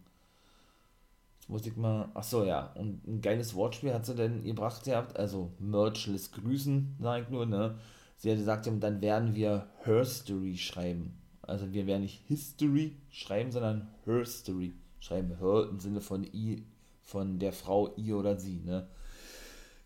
[1.46, 5.18] muss ich mal, ach so, ja, und ein geiles Wortspiel hat sie denn gebracht gehabt,
[5.18, 7.78] also Merchless Grüßen, sag ich nur, ne?
[8.16, 11.18] Sie hat gesagt, dann werden wir Herstory schreiben.
[11.42, 15.38] Also wir werden nicht History schreiben, sondern Herstory schreiben.
[15.38, 16.64] Her im Sinne von I,
[17.02, 18.88] von der Frau, I oder sie, ne?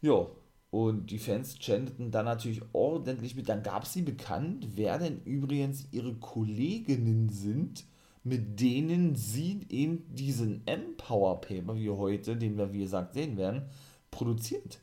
[0.01, 0.27] Ja,
[0.70, 3.48] und die Fans chanteten dann natürlich ordentlich mit.
[3.48, 7.85] Dann gab sie bekannt, wer denn übrigens ihre Kolleginnen sind
[8.25, 13.68] mit denen sie eben diesen Empower Paper wie heute, den wir wie gesagt sehen werden,
[14.11, 14.81] produziert.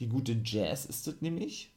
[0.00, 1.70] Die gute Jazz ist das nämlich.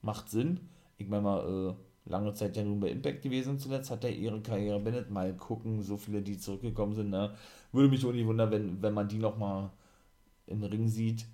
[0.00, 0.60] Macht Sinn.
[0.96, 1.74] Ich meine mal, äh,
[2.04, 5.10] lange Zeit ja nun bei Impact gewesen zuletzt, hat er ihre Karriere beendet.
[5.10, 7.10] Mal gucken, so viele, die zurückgekommen sind.
[7.10, 7.34] Ne?
[7.72, 9.70] Würde mich auch nicht wundern, wenn, wenn man die nochmal
[10.46, 11.26] im Ring sieht.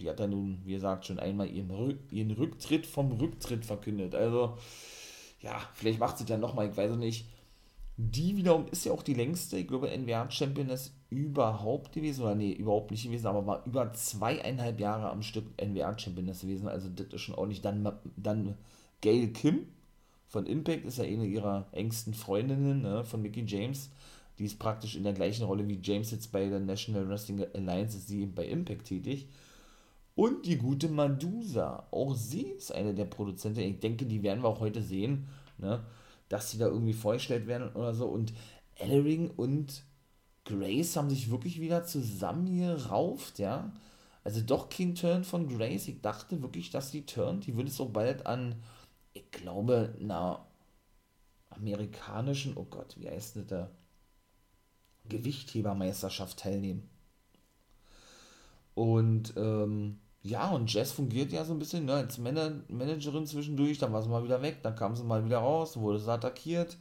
[0.00, 4.14] Die hat ja nun, wie gesagt, schon einmal ihren, ihren Rücktritt vom Rücktritt verkündet.
[4.14, 4.56] Also,
[5.40, 7.26] ja, vielleicht macht sie dann nochmal, ich weiß es nicht
[8.02, 12.90] die wiederum ist ja auch die längste, ich glaube, NWA-Championess überhaupt gewesen, oder nee, überhaupt
[12.90, 17.34] nicht gewesen, aber war über zweieinhalb Jahre am Stück NWA-Championess gewesen, also das ist schon
[17.34, 17.60] ordentlich.
[17.60, 18.56] Dann, dann
[19.02, 19.66] Gail Kim
[20.30, 23.90] von Impact ist ja eine ihrer engsten Freundinnen ne, von Mickey James.
[24.38, 27.98] Die ist praktisch in der gleichen Rolle wie James jetzt bei der National Wrestling Alliance,
[27.98, 29.26] ist sie bei Impact tätig.
[30.14, 33.58] Und die gute Medusa, auch sie ist eine der Produzenten.
[33.58, 35.26] Ich denke, die werden wir auch heute sehen,
[35.58, 35.82] ne?
[36.28, 38.06] dass sie da irgendwie vorgestellt werden oder so.
[38.06, 38.32] Und
[38.76, 39.82] Ellering und
[40.44, 43.72] Grace haben sich wirklich wieder zusammengerauft, ja.
[44.22, 45.88] Also doch kein Turn von Grace.
[45.88, 47.46] Ich dachte wirklich, dass die turnt.
[47.46, 48.54] Die würde es auch bald an,
[49.12, 50.46] ich glaube, einer
[51.50, 53.70] amerikanischen, oh Gott, wie heißt das da?
[55.08, 56.88] Gewichthebermeisterschaft teilnehmen.
[58.74, 63.78] Und ähm, ja, und Jess fungiert ja so ein bisschen ne, als Man Managerin zwischendurch,
[63.78, 66.76] dann war sie mal wieder weg, dann kam sie mal wieder raus, wurde sie attackiert.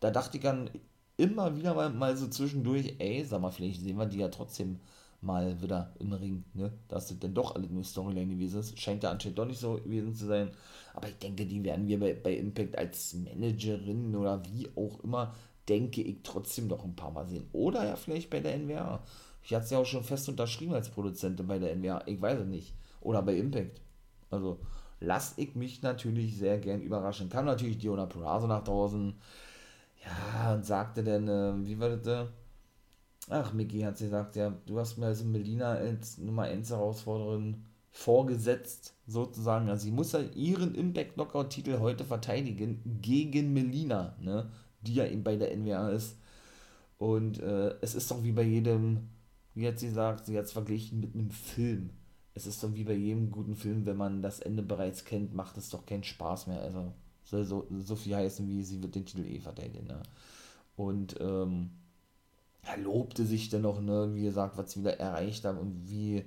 [0.00, 0.70] Da dachte ich dann
[1.16, 4.80] immer wieder mal, mal so zwischendurch, ey, sag mal, vielleicht sehen wir die ja trotzdem
[5.24, 6.72] mal wieder im Ring, ne?
[6.88, 8.78] Dass das denn doch alle nur Storyline gewesen ist.
[8.78, 10.50] Scheint ja anscheinend doch nicht so gewesen zu sein.
[10.94, 15.34] Aber ich denke, die werden wir bei, bei Impact als Managerin oder wie auch immer,
[15.68, 17.48] denke ich, trotzdem noch ein paar Mal sehen.
[17.52, 19.02] Oder ja, vielleicht bei der NWA.
[19.42, 22.02] Ich hatte es ja auch schon fest unterschrieben als Produzentin bei der NWA.
[22.06, 22.74] Ich weiß es nicht.
[23.00, 23.80] Oder bei Impact.
[24.30, 24.58] Also
[25.00, 27.28] lasse ich mich natürlich sehr gern überraschen.
[27.28, 29.14] Kam natürlich Diona Purazo nach draußen.
[30.04, 32.06] Ja, und sagte dann, äh, wie war das?
[32.06, 32.26] Äh?
[33.30, 37.64] Ach, Mickey hat sie gesagt, ja, du hast mir also Melina als Nummer 1 Herausforderin
[37.90, 39.68] vorgesetzt, sozusagen.
[39.68, 44.50] Also sie muss ja ihren Impact Knockout Titel heute verteidigen gegen Melina, ne,
[44.82, 46.18] die ja eben bei der NWA ist.
[46.98, 49.08] Und äh, es ist doch wie bei jedem,
[49.54, 51.90] wie hat sie gesagt, sie hat es verglichen mit einem Film.
[52.34, 55.56] Es ist doch wie bei jedem guten Film, wenn man das Ende bereits kennt, macht
[55.56, 56.60] es doch keinen Spaß mehr.
[56.60, 59.86] Also soll so, so viel heißen, wie sie wird den Titel eh verteidigen.
[59.86, 60.02] Ne?
[60.76, 61.70] Und ähm,
[62.66, 66.24] er lobte sich dann noch, ne, wie gesagt, was sie wieder erreicht haben und wie,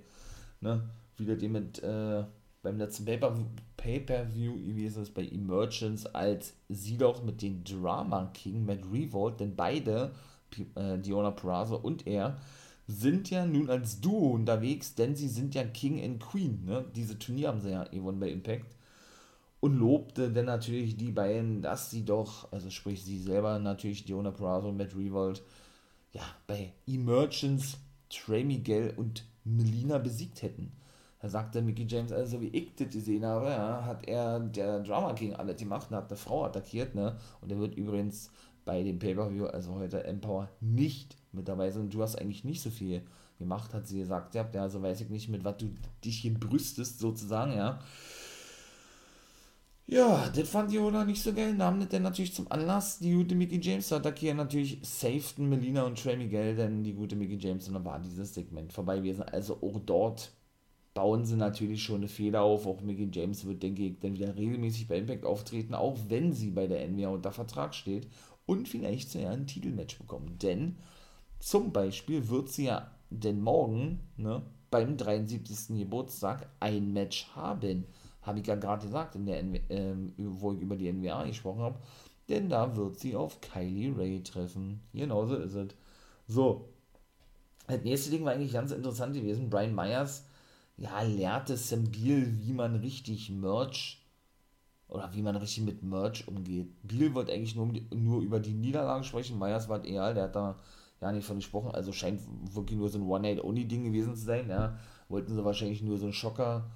[0.62, 0.84] ne,
[1.18, 2.24] wieder dem mit, äh,
[2.62, 8.82] beim letzten Pay-Per-View gewesen ist bei Emergence, als sie doch mit dem Drama King, Matt
[8.92, 10.12] Revolt, denn beide,
[10.76, 12.38] äh, Diona Peraza und er,
[12.88, 16.86] sind ja nun als Duo unterwegs, denn sie sind ja King and Queen, ne?
[16.96, 18.66] Diese Turnier haben sie ja gewonnen bei Impact.
[19.60, 24.32] Und lobte dann natürlich die beiden, dass sie doch, also sprich sie selber natürlich, Diona
[24.32, 25.44] Peraza und Matt Revolt,
[26.18, 27.78] ja, bei Emergence
[28.10, 30.72] Trey Miguel und Melina besiegt hätten.
[31.20, 35.14] Da sagte Mickey James, also wie ich das gesehen habe, ja, hat er der Drama
[35.14, 37.18] King alles gemacht und hat eine Frau attackiert, ne?
[37.42, 38.32] Und er wird übrigens
[38.66, 41.90] bei dem Pay-Per-View, also heute Empower, nicht mit dabei sein.
[41.90, 43.02] Du hast eigentlich nicht so viel
[43.38, 44.36] gemacht, hat sie gesagt.
[44.36, 45.70] Ja, also weiß ich nicht, mit was du
[46.04, 47.80] dich hier brüstest, sozusagen, ja.
[49.90, 51.54] Ja, das fand Yoda nicht so geil.
[51.54, 54.36] Nahm das dann natürlich zum Anlass, die gute Mickey James zu attackieren.
[54.38, 58.34] Natürlich safeten Melina und Trey Miguel, denn die gute Mickey James und dann war dieses
[58.34, 59.24] Segment vorbei gewesen.
[59.24, 60.32] Also auch dort
[60.94, 62.68] bauen sie natürlich schon eine Fehler auf.
[62.68, 66.52] Auch Mickey James wird, denke ich, dann wieder regelmäßig bei Impact auftreten, auch wenn sie
[66.52, 68.08] bei der NWA unter Vertrag steht
[68.46, 70.38] und vielleicht zu ein Titelmatch bekommen.
[70.42, 70.76] Denn
[71.40, 75.78] zum Beispiel wird sie ja denn morgen ne, beim 73.
[75.80, 77.86] Geburtstag ein Match haben
[78.28, 81.80] habe ich ja gerade gesagt, in der äh, wo ich über die NWA gesprochen habe.
[82.30, 84.82] Denn da wird sie auf Kylie Ray treffen.
[84.94, 85.70] Genauso ist es.
[86.28, 86.70] So.
[87.68, 89.50] Das nächste Ding war eigentlich ganz interessant gewesen.
[89.50, 90.26] Brian Myers,
[90.78, 94.02] ja, lehrte Sam Beal, wie man richtig Merch
[94.88, 96.70] oder wie man richtig mit Merch umgeht.
[96.84, 99.38] Beal wollte eigentlich nur, nur über die Niederlagen sprechen.
[99.38, 100.56] Myers war egal, der hat da
[101.02, 101.72] ja nicht von gesprochen.
[101.72, 102.22] Also scheint
[102.54, 104.50] wirklich nur so ein One-Night-Only-Ding gewesen zu sein.
[104.50, 104.80] Ja.
[105.10, 106.70] Wollten sie wahrscheinlich nur so einen Schocker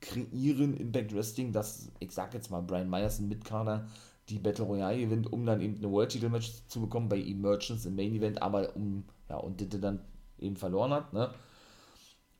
[0.00, 3.86] kreieren Impact Wrestling, dass, ich sag jetzt mal, Brian Myers ein Mitkader
[4.28, 7.86] die Battle Royale gewinnt, um dann eben eine World Title Match zu bekommen bei Emergence
[7.86, 10.00] im Main Event, aber um, ja, und Ditte dann
[10.38, 11.32] eben verloren hat, ne?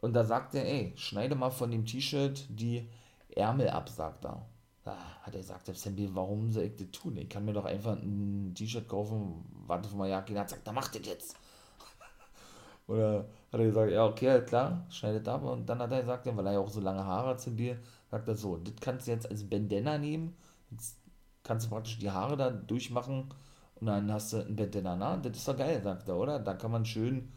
[0.01, 2.89] Und da sagt er, ey, schneide mal von dem T-Shirt die
[3.35, 4.47] Ärmel ab, sagt er.
[4.85, 7.17] Da hat er gesagt, Sambi, warum soll ich das tun?
[7.17, 10.95] Ich kann mir doch einfach ein T-Shirt kaufen, warte von Mayaki, hat sagt, da macht
[10.95, 11.37] das jetzt.
[12.87, 15.43] Oder hat er gesagt, ja, okay, klar, schneidet ab.
[15.43, 17.79] Und dann hat er gesagt, weil er ja auch so lange Haare hat zum Bier,
[18.11, 20.37] sagt er so, das kannst du jetzt als Bandana nehmen,
[20.71, 20.97] jetzt
[21.43, 23.29] kannst du praktisch die Haare da durchmachen
[23.77, 26.39] und dann hast du ein Bandana, na, das ist doch geil, sagt er, oder?
[26.39, 27.33] Da kann man schön,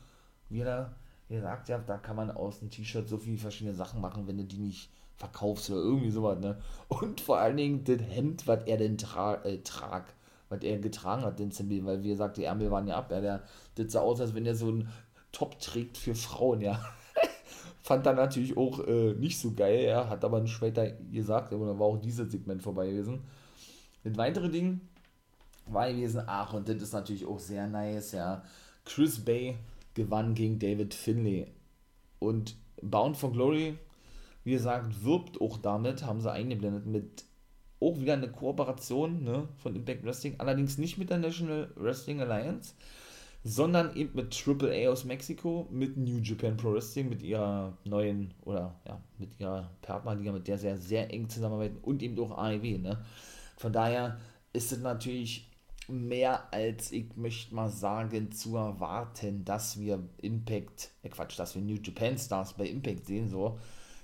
[0.49, 0.93] wie er
[1.27, 4.43] gesagt hat, da kann man aus dem T-Shirt so viele verschiedene Sachen machen, wenn du
[4.43, 6.57] die nicht verkaufst oder irgendwie sowas, ne?
[6.87, 10.13] Und vor allen Dingen das Hemd, was er denn tra äh, trag,
[10.47, 13.19] was er getragen hat, den Zimmer, weil wie gesagt, die Ärmel waren ja ab, ja,
[13.21, 13.43] der,
[13.75, 14.87] das sah aus, als wenn er so ein
[15.31, 16.83] top trägt für Frauen, ja.
[17.81, 21.79] Fand dann natürlich auch äh, nicht so geil, ja, hat aber später gesagt, aber dann
[21.79, 23.21] war auch dieses Segment vorbei gewesen.
[24.03, 24.81] Das weitere Ding
[25.65, 28.43] war gewesen, ach, und das ist natürlich auch sehr nice, ja.
[28.85, 29.57] Chris Bay
[29.93, 31.47] gewann gegen David Finlay.
[32.19, 33.77] Und Bound for Glory,
[34.43, 37.25] wie gesagt, wirbt auch damit, haben sie eingeblendet, mit
[37.79, 42.73] auch wieder eine Kooperation ne, von Impact Wrestling, allerdings nicht mit der National Wrestling Alliance,
[43.43, 48.33] sondern eben mit Triple A aus Mexiko, mit New Japan Pro Wrestling, mit ihrer neuen
[48.43, 52.77] oder ja, mit ihrer Partnerliga, mit der sie sehr eng zusammenarbeiten und eben auch AEW.
[52.79, 53.03] Ne?
[53.57, 54.19] Von daher
[54.51, 55.49] ist es natürlich
[55.87, 61.61] mehr als, ich möchte mal sagen, zu erwarten, dass wir Impact, äh Quatsch, dass wir
[61.61, 63.57] New Japan Stars bei Impact sehen, so.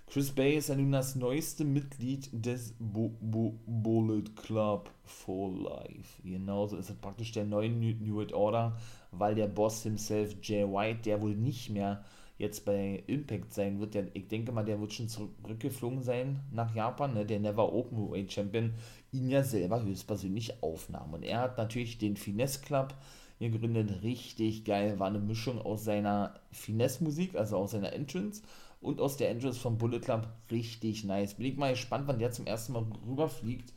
[0.08, 6.22] Chris Bay ist ja nun das neueste Mitglied des Bo Bo Bullet Club for Life.
[6.24, 8.78] Genauso ist es praktisch der neue New World Order,
[9.18, 12.04] weil der Boss himself, Jay White, der wohl nicht mehr
[12.38, 13.94] jetzt bei Impact sein wird.
[13.94, 17.26] Der, ich denke mal, der wird schon zurückgeflogen sein nach Japan, ne?
[17.26, 18.74] der Never Open Weight Champion
[19.12, 21.14] ihn ja selber höchstpersönlich aufnahm.
[21.14, 22.94] Und er hat natürlich den Finesse Club
[23.40, 28.42] gegründet, richtig geil, war eine Mischung aus seiner Finesse-Musik, also aus seiner Entrance
[28.82, 31.34] und aus der Entrance vom Bullet Club, richtig nice.
[31.36, 33.74] Bin ich mal gespannt, wann der zum ersten Mal rüberfliegt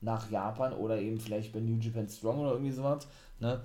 [0.00, 3.06] nach Japan oder eben vielleicht bei New Japan Strong oder irgendwie sowas,
[3.38, 3.62] ne?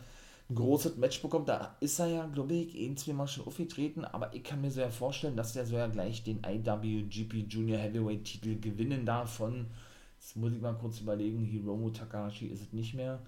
[0.50, 4.06] Ein großes Match bekommt, da ist er ja, glaube ich, ein, zwei Mal schon aufgetreten,
[4.06, 7.80] aber ich kann mir so ja vorstellen, dass der so ja gleich den IWGP Junior
[7.80, 9.68] Heavyweight Titel gewinnen darf von
[10.20, 13.20] Jetzt muss ich mal kurz überlegen, Hiromu Takahashi ist es nicht mehr.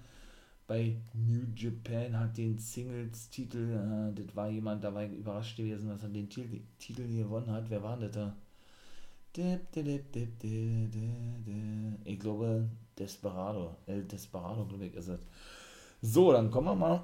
[0.66, 5.88] Bei New Japan hat den Singles-Titel, äh, das war jemand, da war ich überrascht gewesen,
[5.88, 7.68] dass er den Titel, Titel gewonnen hat.
[7.70, 8.36] Wer war denn das da?
[12.04, 13.76] Ich glaube, Desperado.
[13.86, 15.20] El Desperado, glaube ich, ist es.
[16.02, 17.02] So, dann kommen wir mal,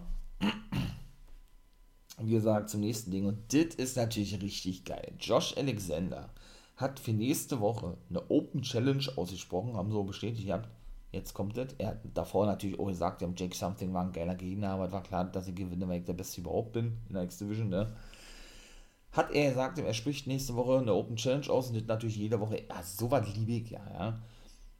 [2.18, 3.26] wie gesagt, zum nächsten Ding.
[3.26, 5.12] Und das ist natürlich richtig geil.
[5.20, 6.30] Josh Alexander
[6.76, 10.68] hat für nächste Woche eine Open Challenge ausgesprochen, haben so bestätigt gehabt.
[11.12, 11.74] Jetzt kommt es.
[11.78, 14.92] Er hat davor natürlich auch gesagt, ja, Jake Something war ein geiler Gegner, aber es
[14.92, 17.94] war klar, dass ich gewinne, weil ich der Beste überhaupt bin in der X-Division, ne?
[19.12, 22.38] Hat er gesagt, er spricht nächste Woche eine Open Challenge aus und das natürlich jede
[22.40, 24.18] Woche, ja, so was liebe ich, ja, ja.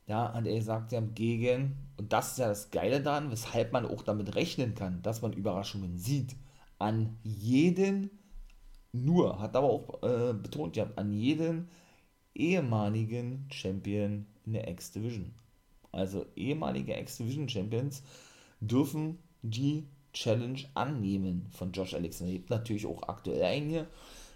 [0.06, 3.86] Ja, hat er gesagt, ja, gegen, und das ist ja das Geile daran, weshalb man
[3.86, 6.36] auch damit rechnen kann, dass man Überraschungen sieht.
[6.78, 8.10] An jeden,
[8.92, 11.68] nur, hat aber auch äh, betont, ja, an jeden
[12.34, 15.34] ehemaligen Champion in der X-Division.
[15.92, 18.02] Also ehemalige X-Division Champions
[18.60, 22.32] dürfen die Challenge annehmen von Josh Alexander.
[22.32, 23.86] Es gibt natürlich auch aktuell einige,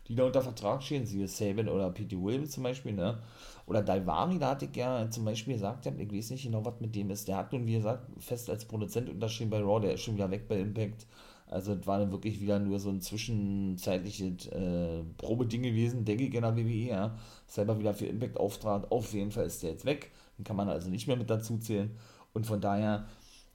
[0.08, 2.16] die da unter Vertrag stehen, siehe Sabin oder P.T.
[2.20, 3.22] Williams zum Beispiel, ne?
[3.70, 6.92] Oder Daivari, da hatte ich ja zum Beispiel gesagt, ich weiß nicht genau, was mit
[6.92, 7.28] dem ist.
[7.28, 10.28] Der hat nun, wie gesagt, fest als Produzent unterschrieben bei Raw, der ist schon wieder
[10.28, 11.06] weg bei Impact.
[11.46, 16.34] Also es war dann wirklich wieder nur so ein zwischenzeitliches äh, Probeding gewesen, denke ich
[16.34, 17.16] in der WWE, ja.
[17.46, 18.90] Selber wieder für Impact auftrat.
[18.90, 20.10] Auf jeden Fall ist der jetzt weg.
[20.36, 21.96] Den kann man also nicht mehr mit dazu zählen.
[22.32, 23.06] Und von daher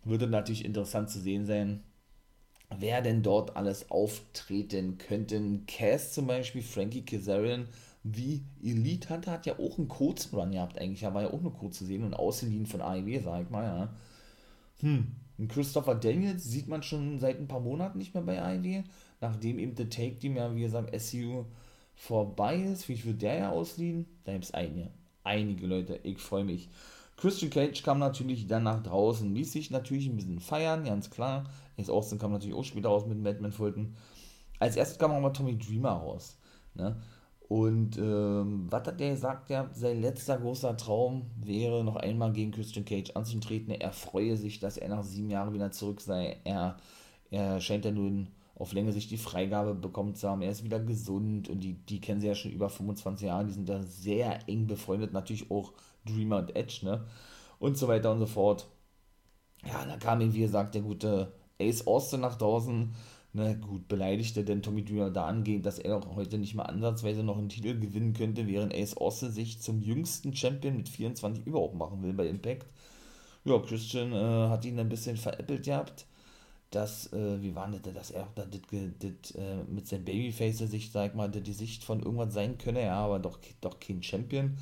[0.06, 1.84] würde natürlich interessant zu sehen sein,
[2.78, 5.66] wer denn dort alles auftreten könnten.
[5.66, 7.68] Cass zum Beispiel, Frankie Kazarian,
[8.08, 11.02] wie Elite Hunter hat ja auch einen kurzen Run gehabt eigentlich.
[11.02, 13.64] Er war ja auch nur kurz zu sehen und ausgeliehen von AEW, sag ich mal,
[13.64, 13.94] ja.
[14.82, 15.08] Hm,
[15.40, 18.84] und Christopher Daniels sieht man schon seit ein paar Monaten nicht mehr bei AEW,
[19.22, 21.46] nachdem eben The Take Team ja, wie gesagt, SU
[21.96, 22.88] vorbei ist.
[22.90, 24.06] Wie wird der ja ausliehen?
[24.24, 24.92] Da gibt es einige.
[25.24, 26.70] Einige Leute, ich freue mich.
[27.18, 31.50] Christian Cage kam natürlich dann nach draußen, ließ sich natürlich ein bisschen feiern, ganz klar.
[31.80, 33.96] Ace Austin kam natürlich auch später raus mit Batman Fulton.
[34.60, 36.38] Als erstes kam mal Tommy Dreamer raus.
[36.76, 37.02] Ne?
[37.48, 39.50] Und ähm, was hat der gesagt?
[39.50, 43.72] Ja, sein letzter großer Traum wäre, noch einmal gegen Christian Cage anzutreten.
[43.72, 46.40] Er freue sich, dass er nach sieben Jahren wieder zurück sei.
[46.44, 46.78] Er,
[47.30, 50.42] er scheint ja nun auf Länge sich die Freigabe bekommen zu haben.
[50.42, 53.46] Er ist wieder gesund und die, die kennen sie ja schon über 25 Jahre.
[53.46, 55.14] Die sind da sehr eng befreundet.
[55.14, 55.74] Natürlich auch
[56.06, 57.06] Dreamer und Edge, ne?
[57.60, 58.68] Und so weiter und so fort.
[59.66, 62.94] Ja, da kam ihm, wie gesagt, der gute Ace Austin nach draußen
[63.36, 67.22] na gut, beleidigte denn Tommy Dreamer da angehend, dass er auch heute nicht mal ansatzweise
[67.22, 71.76] noch einen Titel gewinnen könnte, während Ace Austin sich zum jüngsten Champion mit 24 überhaupt
[71.76, 72.66] machen will bei Impact.
[73.44, 76.06] Ja, Christian äh, hat ihn ein bisschen veräppelt gehabt,
[76.72, 80.92] dass, äh, wie war das, dass er da dit, dit, äh, mit seinem Babyface sich,
[80.92, 84.58] sag mal, die Sicht von irgendwas sein könne, ja, aber doch, doch kein Champion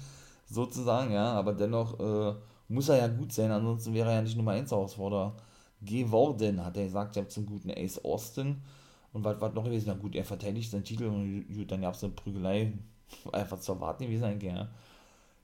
[0.50, 2.36] sozusagen, ja, aber dennoch äh,
[2.70, 5.36] muss er ja gut sein, ansonsten wäre er ja nicht Nummer 1 Herausforderer
[5.86, 8.62] geworden, hat er gesagt, ja, zum guten Ace Austin.
[9.14, 9.86] Und was war noch gewesen?
[9.88, 12.74] Na gut, er verteidigt seinen Titel und dann gab es eine Prügelei.
[13.32, 14.70] Einfach zu erwarten gewesen eigentlich, ja.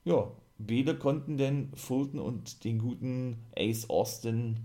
[0.04, 4.56] Ja, beide konnten denn Fulton und den guten Ace Austin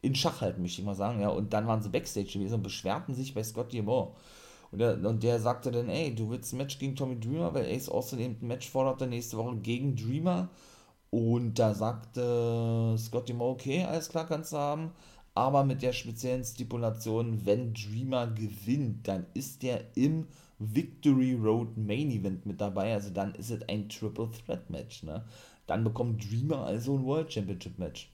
[0.00, 1.28] in Schach halten, möchte ich mal sagen, ja.
[1.28, 4.12] Und dann waren sie Backstage gewesen und beschwerten sich bei Scott Moore.
[4.72, 7.66] Und der, und der sagte dann, ey, du willst ein Match gegen Tommy Dreamer, weil
[7.66, 10.48] Ace Austin eben ein Match forderte nächste Woche gegen Dreamer.
[11.10, 14.90] Und da sagte Scotty Moore, okay, alles klar, kannst du haben
[15.36, 20.26] aber mit der speziellen Stipulation, wenn Dreamer gewinnt, dann ist er im
[20.58, 25.24] Victory Road Main Event mit dabei, also dann ist es ein Triple Threat Match, ne?
[25.66, 28.10] Dann bekommt Dreamer also ein World Championship Match.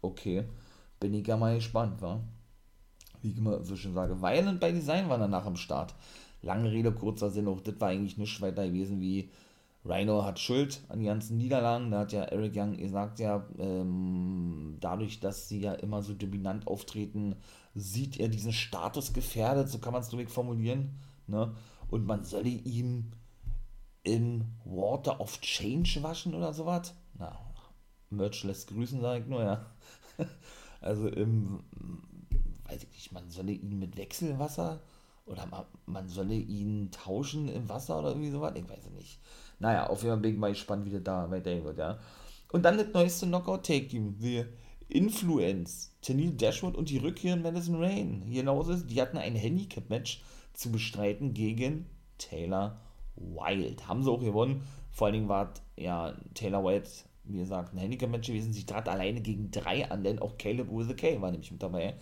[0.00, 0.44] Okay,
[1.00, 2.20] bin ich ja mal gespannt, wa?
[3.24, 4.20] wie ich immer so schön sage.
[4.20, 5.94] Violent by Design war danach am Start.
[6.42, 9.30] Lange Rede, kurzer Sinn, auch das war eigentlich nichts weiter gewesen wie
[9.84, 11.90] Rhino hat Schuld an die ganzen Niederlagen.
[11.90, 16.66] Da hat ja Eric Young gesagt, ja, ähm, dadurch, dass sie ja immer so dominant
[16.66, 17.36] auftreten,
[17.74, 20.98] sieht er diesen Status gefährdet, so kann man es durch formulieren.
[21.26, 21.54] Ne?
[21.88, 23.12] Und man solle ihm
[24.04, 26.94] im Water of Change waschen oder sowas.
[27.18, 27.38] Na,
[28.10, 29.66] Merch lässt grüßen, sage ich nur, ja.
[30.80, 31.64] Also im,
[32.64, 34.82] weiß ich nicht, man solle ihn mit Wechselwasser
[35.24, 39.18] oder man, man solle ihn tauschen im Wasser oder irgendwie sowas, ich weiß nicht.
[39.58, 41.98] Naja, auf jeden Fall bin ich mal gespannt, wie das da weitergehen wird, ja.
[42.52, 44.44] Und dann das neueste Knockout-Take-Team, The
[44.88, 48.22] Influence, Tennille Dashwood und die Rückkehr in Madison Rain.
[48.30, 51.86] Genauso, die hatten ein Handicap-Match zu bestreiten gegen
[52.18, 52.80] Taylor
[53.16, 53.88] Wild.
[53.88, 54.62] Haben sie auch gewonnen.
[54.90, 56.88] Vor allen Dingen war ja Taylor Wild,
[57.24, 58.52] wie gesagt, ein Handicap-Match gewesen.
[58.52, 61.62] Sie trat alleine gegen drei an, denn auch Caleb with a K war nämlich mit
[61.62, 61.94] dabei.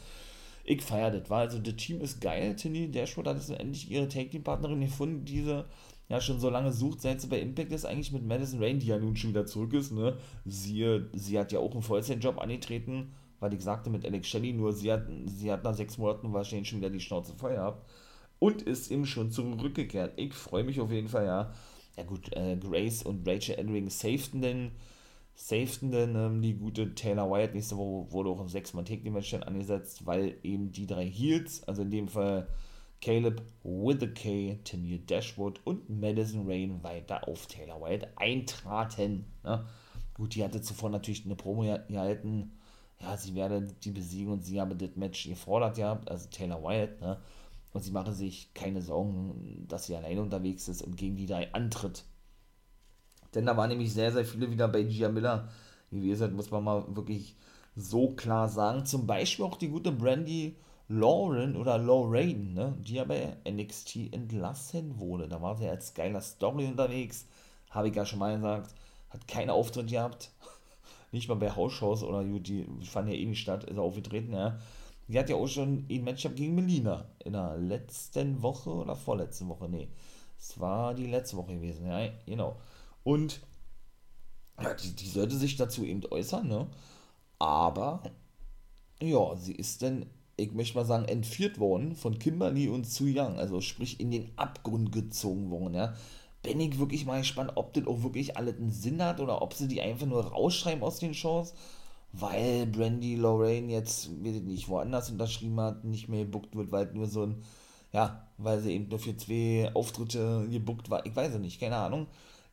[0.65, 1.31] Ich feiere das.
[1.31, 2.55] War also, das Team ist geil.
[2.57, 5.65] Tinny Dashwood hat jetzt endlich ihre Tag-Team-Partnerin gefunden, diese
[6.13, 8.87] ja schon so lange sucht, seit sie bei Impact ist, eigentlich mit Madison Rain, die
[8.87, 9.93] ja nun schon wieder zurück ist.
[9.93, 10.17] Ne?
[10.45, 14.73] Sie, sie hat ja auch einen Vollzeitjob angetreten, weil ich sagte mit Alex Shelley, nur
[14.73, 17.87] sie hat, sie hat nach sechs Monaten wahrscheinlich schon wieder die Schnauze voll gehabt
[18.39, 20.13] und ist eben schon zurückgekehrt.
[20.17, 21.53] Ich freue mich auf jeden Fall, ja.
[21.97, 24.73] Ja gut, äh, Grace und Rachel Endring safeten denn,
[25.35, 27.55] safeten denn ähm, die gute Taylor Wyatt.
[27.55, 31.83] Nächste Woche wurde auch ein 6-Mann take match angesetzt, weil eben die drei Heels, also
[31.83, 32.49] in dem Fall
[33.03, 39.27] Caleb with a K, Tennille Dashwood und Madison Rain weiter auf Taylor Wyatt eintraten.
[39.43, 39.67] Ne?
[40.15, 42.53] Gut, die hatte zuvor natürlich eine Promo gehalten.
[43.01, 47.01] Ja, sie werde die besiegen und sie habe das Match gefordert gehabt, also Taylor Wyatt,
[47.01, 47.19] ne?
[47.73, 51.53] Und sie mache sich keine Sorgen, dass sie alleine unterwegs ist und gegen die drei
[51.55, 52.05] antritt.
[53.35, 55.49] Denn da waren nämlich sehr, sehr viele wieder bei Gia Miller
[55.91, 57.35] gewesen, muss man mal wirklich
[57.75, 58.85] so klar sagen.
[58.85, 60.57] Zum Beispiel auch die gute Brandy
[60.89, 65.29] Lauren oder Lorraine, ne, die ja bei NXT entlassen wurde.
[65.29, 67.27] Da war sie als geiler Story unterwegs.
[67.71, 68.75] Habe ich ja schon mal gesagt.
[69.11, 70.31] Hat keinen Auftritt gehabt.
[71.13, 74.59] Nicht mal bei Hausshows oder die fanden ja eh nicht statt, ist aufgetreten, ja.
[75.09, 79.49] Die hat ja auch schon ein Matchup gegen Melina in der letzten Woche oder vorletzten
[79.49, 79.69] Woche.
[79.69, 79.89] Nee,
[80.39, 82.57] es war die letzte Woche gewesen, ja, genau.
[83.05, 83.41] Und
[84.61, 86.67] ja, die, die sollte sich dazu eben äußern, ne?
[87.39, 88.03] Aber,
[89.01, 90.07] ja, sie ist dann,
[90.37, 94.31] ich möchte mal sagen, entführt worden von Kimberly und Su Young, also sprich in den
[94.37, 95.95] Abgrund gezogen worden, ja.
[96.43, 99.55] Bin ich wirklich mal gespannt, ob das auch wirklich alles einen Sinn hat oder ob
[99.55, 101.55] sie die einfach nur rausschreiben aus den Shows
[102.13, 106.93] weil Brandy Lorraine jetzt, weiß ich nicht, woanders unterschrieben hat, nicht mehr gebuckt wird, weil
[106.93, 107.43] nur so ein,
[107.93, 111.05] ja, weil sie eben nur für zwei Auftritte gebuckt war.
[111.07, 112.07] Ich weiß es nicht, keine Ahnung.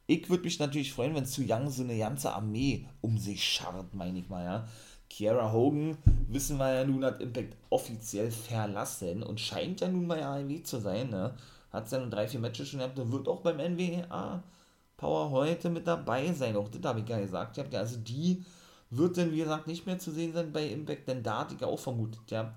[0.07, 3.93] Ich würde mich natürlich freuen, wenn Zu Young so eine ganze Armee um sich scharrt,
[3.93, 4.67] meine ich mal, ja.
[5.09, 5.97] Kiara Hogan,
[6.27, 10.79] wissen wir ja nun, hat Impact offiziell verlassen und scheint ja nun ja AEW zu
[10.79, 11.33] sein, ne?
[11.71, 14.43] Hat ja nun drei, vier Matches schon gehabt und wird auch beim NWA
[14.97, 16.55] Power heute mit dabei sein.
[16.57, 17.57] Auch das habe ich ja gesagt.
[17.57, 18.43] Ihr ja also die
[18.89, 21.63] wird denn, wie gesagt, nicht mehr zu sehen sein bei Impact, denn da hatte ich
[21.63, 22.55] auch vermutet, ja,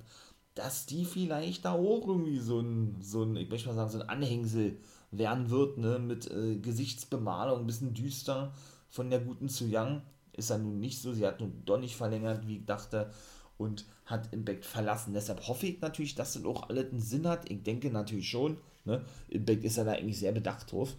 [0.55, 4.00] dass die vielleicht da auch irgendwie so ein, so ein, ich möchte mal sagen, so
[4.00, 4.78] ein Anhängsel
[5.11, 8.53] werden wird, ne, mit äh, Gesichtsbemalung, ein bisschen düster
[8.88, 10.03] von der guten Zu Young.
[10.33, 13.11] Ist ja nun nicht so, sie hat nun doch nicht verlängert, wie ich dachte,
[13.59, 15.14] und hat Impact verlassen.
[15.14, 17.51] Deshalb hoffe ich natürlich, dass das auch alles einen Sinn hat.
[17.51, 20.97] Ich denke natürlich schon, ne, Impact ist ja da eigentlich sehr bedacht drauf,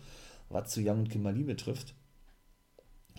[0.49, 1.95] was Zu Young und Kimberly betrifft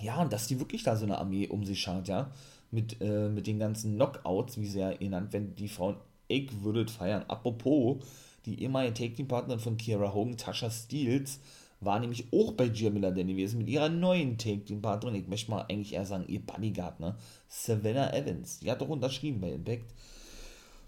[0.01, 2.31] ja, und dass die wirklich da so eine Armee um sich schaut, ja,
[2.71, 5.97] mit, äh, mit den ganzen Knockouts, wie sie ja genannt werden, die Frauen,
[6.29, 7.25] ich würde feiern.
[7.29, 8.05] Apropos,
[8.47, 11.41] die ehemalige Take-Team-Partnerin von Kiera Hogan, Tasha Steels,
[11.81, 15.62] war nämlich auch bei Gia Miller denn gewesen mit ihrer neuen Take-Team-Partnerin, ich möchte mal
[15.62, 17.16] eigentlich eher sagen, ihr Bodyguard, ne,
[17.49, 19.93] Savannah Evans, die hat doch unterschrieben bei Impact.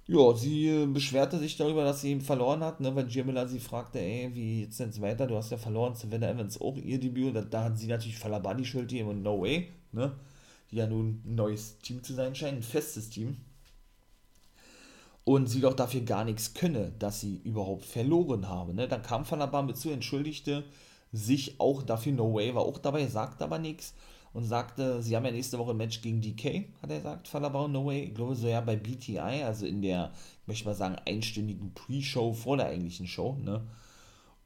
[0.09, 3.59] Ja, sie äh, beschwerte sich darüber, dass sie ihn verloren hat, ne, weil Jamila sie
[3.59, 7.35] fragte, ey, wie jetzt denn weiter, du hast ja verloren, Savannah Evans auch ihr Debüt,
[7.35, 10.13] da, da hat sie natürlich voller Body Schuld und No Way, ne,
[10.71, 13.37] die ja nun ein neues Team zu sein scheint, ein festes Team.
[15.29, 18.87] Und sie doch dafür gar nichts könne, dass sie überhaupt verloren habe, ne.
[18.87, 20.65] Dann kam Falaba mit zu, entschuldigte
[21.13, 23.95] sich auch dafür, No Way war auch dabei, sagt aber nichts
[24.33, 27.67] und sagte, sie haben ja nächste Woche ein Match gegen DK, hat er gesagt, Falabao
[27.69, 28.05] No Way.
[28.05, 30.13] Ich glaube so ja bei BTI, also in der,
[30.43, 33.67] ich möchte mal sagen, einstündigen Pre-Show vor der eigentlichen Show, ne?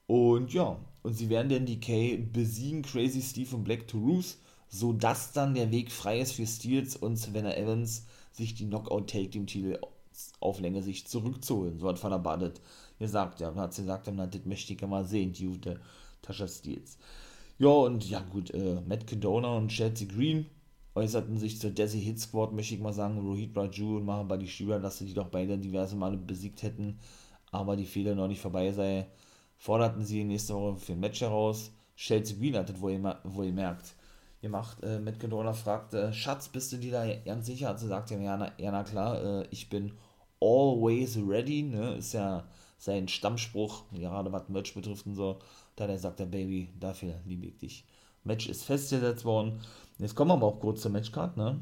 [0.07, 5.55] Und ja, und sie werden den DK besiegen, Crazy Steve und Black Toulouse, sodass dann
[5.55, 9.79] der Weg frei ist für Steels und Savannah Evans, sich die Knockout-Take-Team-Titel
[10.41, 11.79] auf Länge sich zurückzuholen.
[11.79, 12.61] So hat Falabao das
[12.99, 15.81] gesagt, ja, hat sie gesagt, das möchte ich ja mal sehen, die gute
[16.23, 16.99] Tasha Steels.
[17.59, 20.47] Ja, und ja gut, äh, Matt Cadona und Chelsea Green
[20.95, 24.51] äußerten sich zur Desi Hit Squad, möchte ich mal sagen, Rohit Raju und Mahabali die
[24.51, 26.99] Schüler, dass sie die doch beide diverse Male besiegt hätten,
[27.53, 29.07] aber die Fehler noch nicht vorbei sei.
[29.59, 31.71] Forderten sie nächste Woche für ein Match heraus.
[31.97, 33.95] Chelsea Green hat das wohl, wohl merkt.
[34.41, 37.69] Gemacht, äh, Matt Cadona fragt, äh, Schatz, bist du dir da ganz sicher?
[37.69, 39.93] Also sagt er, ja, na, ja, na klar, äh, ich bin
[40.41, 42.45] always ready, ne, ist ja
[42.79, 45.39] sein Stammspruch, gerade was Match betrifft und so.
[45.77, 47.85] Da sagt der Baby, dafür liebe ich dich.
[48.25, 49.61] Match ist festgesetzt worden.
[49.99, 51.61] Jetzt kommen wir aber auch kurz zur Matchcard, ne?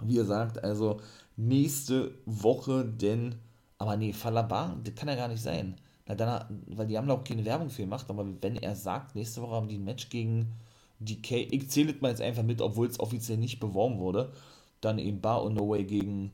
[0.00, 1.00] Wie gesagt, also
[1.36, 3.34] nächste Woche, denn,
[3.78, 5.76] aber nee, Falaba, das kann ja gar nicht sein.
[6.06, 9.14] Na, dann, weil die haben da auch keine Werbung für gemacht, aber wenn er sagt,
[9.14, 10.54] nächste Woche haben die ein Match gegen
[11.00, 14.32] DK, ich zähle das mal jetzt einfach mit, obwohl es offiziell nicht beworben wurde,
[14.80, 16.32] dann eben Bar und No Way gegen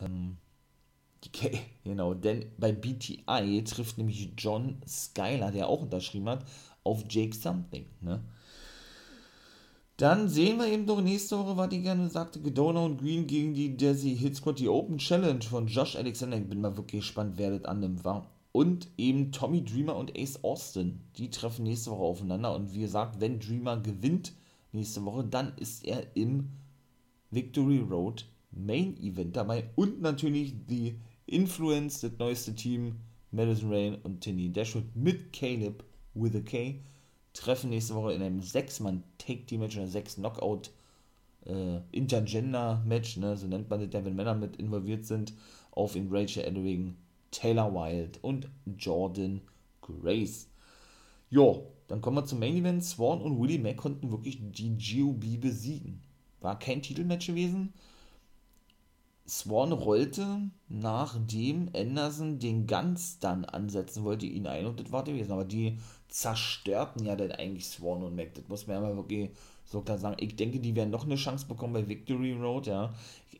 [0.00, 0.36] ähm,
[1.24, 6.44] DK, genau, denn bei BTI trifft nämlich John Skyler, der auch unterschrieben hat,
[6.84, 8.22] auf Jake Something, ne?
[9.96, 13.54] Dann sehen wir eben doch nächste Woche, was ich gerne sagte, Gedona und Green gegen
[13.54, 16.36] die Desi Hit Squad, die Open Challenge von Josh Alexander.
[16.36, 18.30] Ich bin mal wirklich gespannt, wer das annimmt, war.
[18.52, 22.54] Und eben Tommy Dreamer und Ace Austin, die treffen nächste Woche aufeinander.
[22.54, 24.34] Und wie gesagt, wenn Dreamer gewinnt
[24.72, 26.50] nächste Woche, dann ist er im
[27.30, 28.26] Victory Road
[28.56, 29.70] Main Event dabei.
[29.76, 30.96] Und natürlich die
[31.26, 32.96] Influence, das neueste Team,
[33.30, 35.84] Madison Rain und Tinny Dashwood mit Caleb
[36.14, 36.80] with a K
[37.36, 40.70] treffen nächste Woche in einem 6-Mann-Take-Team-Match, oder 6-Knockout
[41.44, 45.34] äh, Intergender-Match, ne, so nennt man das ja, wenn Männer mit involviert sind,
[45.70, 46.96] auf in Rachel Edwing,
[47.30, 48.48] Taylor Wilde und
[48.78, 49.42] Jordan
[49.82, 50.48] Grace.
[51.28, 52.84] Jo, dann kommen wir zum Main Event.
[52.84, 56.00] Swan und Willie Mack konnten wirklich die GOB besiegen.
[56.40, 57.72] War kein Titelmatch gewesen.
[59.28, 65.32] Swan rollte, nachdem Anderson den Guns dann ansetzen wollte, ihn ein und das war gewesen.
[65.32, 68.34] Aber die zerstörten ja dann eigentlich Swan und Mac.
[68.34, 69.30] Das muss man ja mal wirklich
[69.64, 70.16] so klar sagen.
[70.20, 72.94] Ich denke, die werden noch eine Chance bekommen bei Victory Road, ja.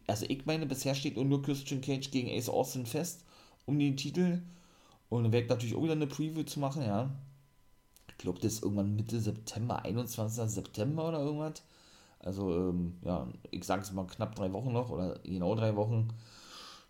[0.07, 3.24] Also ich meine, bisher steht nur Christian Cage gegen Ace Austin fest
[3.66, 4.43] um den Titel.
[5.09, 7.11] Und dann werde natürlich auch wieder eine Preview zu machen, ja.
[8.09, 10.49] Ich glaube, das ist irgendwann Mitte September, 21.
[10.51, 11.62] September oder irgendwas.
[12.27, 16.09] Also, ähm, ja, ich sage es mal knapp drei Wochen noch oder genau drei Wochen.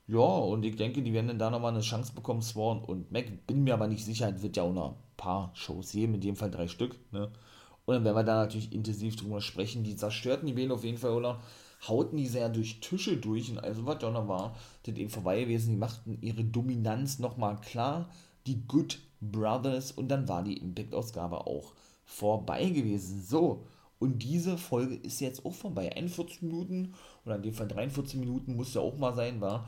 [0.07, 3.47] Ja, und ich denke, die werden dann da nochmal eine Chance bekommen, Swan und Mac.
[3.47, 6.21] Bin mir aber nicht sicher, es wird ja auch noch ein paar Shows geben, in
[6.23, 6.97] dem Fall drei Stück.
[7.13, 7.31] Ne?
[7.85, 9.85] Und dann werden wir da natürlich intensiv drüber sprechen.
[9.85, 11.41] Die zerstörten die Wähler auf jeden Fall, oder?
[11.87, 15.43] Hauten die sehr durch Tische durch und also was ja noch war, das eben vorbei
[15.43, 15.71] gewesen.
[15.71, 18.09] Die machten ihre Dominanz nochmal klar.
[18.47, 21.75] Die Good Brothers und dann war die Impact-Ausgabe auch
[22.05, 23.23] vorbei gewesen.
[23.23, 23.67] So,
[23.99, 25.95] und diese Folge ist jetzt auch vorbei.
[25.95, 26.95] 41 Minuten
[27.25, 29.67] oder in dem Fall 43 Minuten muss ja auch mal sein, war.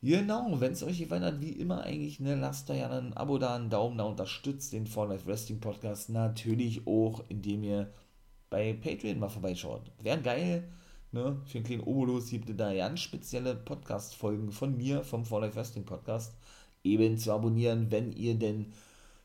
[0.00, 3.38] Genau, wenn es euch gefallen hat, wie immer eigentlich, ne, lasst da ja ein Abo
[3.38, 7.92] da, einen Daumen da, unterstützt den For Life Wrestling Podcast natürlich auch, indem ihr
[8.48, 9.90] bei Patreon mal vorbeischaut.
[10.00, 10.68] Wäre geil,
[11.10, 15.40] ne, für einen kleinen Obolus gibt es da ganz spezielle Podcast-Folgen von mir, vom For
[15.40, 16.36] Life Wrestling Podcast,
[16.84, 18.72] eben zu abonnieren, wenn ihr denn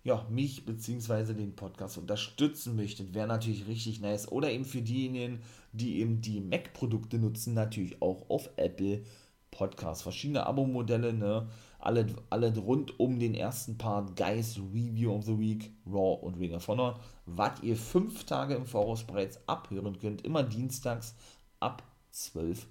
[0.04, 1.34] ja, mich bzw.
[1.34, 4.30] den Podcast unterstützen möchtet, wäre natürlich richtig nice.
[4.32, 5.40] Oder eben für diejenigen,
[5.72, 9.04] die eben die Mac-Produkte nutzen, natürlich auch auf Apple
[9.50, 10.04] Podcasts.
[10.04, 11.48] Verschiedene Abo-Modelle, ne?
[11.80, 16.54] Alle, alle rund um den ersten Part, Guys Review of the Week, Raw und Ring
[16.54, 21.16] of Honor, was ihr fünf Tage im Voraus bereits abhören könnt, immer dienstags
[21.60, 22.68] ab 12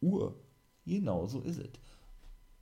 [0.00, 0.34] Uhr.
[0.86, 1.70] Genau so ist es.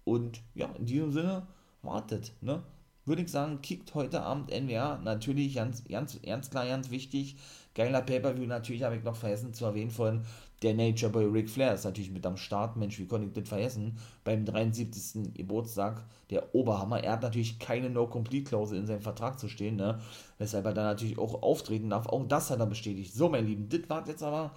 [0.05, 1.47] Und ja, in diesem Sinne,
[1.83, 2.63] wartet, ne?
[3.07, 4.99] Würde ich sagen, kickt heute Abend NWA.
[4.99, 7.37] Natürlich ganz, ganz, ganz klar, ganz wichtig.
[7.75, 10.25] Geiler Pay-Per-View, natürlich habe ich noch vergessen zu erwähnen von
[10.63, 12.77] der Nature Boy Ric Flair ist natürlich mit am Start.
[12.77, 13.99] Mensch, wie konnte ich das vergessen?
[14.25, 15.35] Beim 73.
[15.35, 17.05] Geburtstag der Oberhammer.
[17.05, 20.01] Er hat natürlich keine No-Complete-Klausel in seinem Vertrag zu stehen, ne?
[20.39, 22.07] Weshalb er da natürlich auch auftreten darf.
[22.07, 23.13] Auch das hat er bestätigt.
[23.13, 24.53] So, mein Lieben, das war jetzt aber.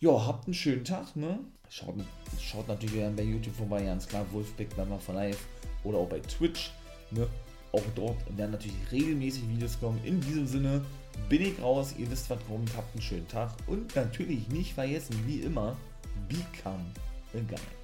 [0.00, 1.40] Ja, habt einen schönen Tag, ne?
[1.68, 1.94] Schaut,
[2.38, 4.24] schaut natürlich bei YouTube vorbei, ganz klar.
[4.32, 5.44] Wolfbeck, Mama for Life.
[5.82, 6.70] Oder auch bei Twitch,
[7.10, 7.26] ne?
[7.74, 9.98] Auch dort werden natürlich regelmäßig Videos kommen.
[10.04, 10.80] In diesem Sinne
[11.28, 11.92] bin ich raus.
[11.98, 12.70] Ihr wisst, was kommt.
[12.76, 13.50] Habt einen schönen Tag.
[13.66, 15.76] Und natürlich nicht vergessen, wie immer,
[16.28, 16.84] become
[17.34, 17.83] a guy.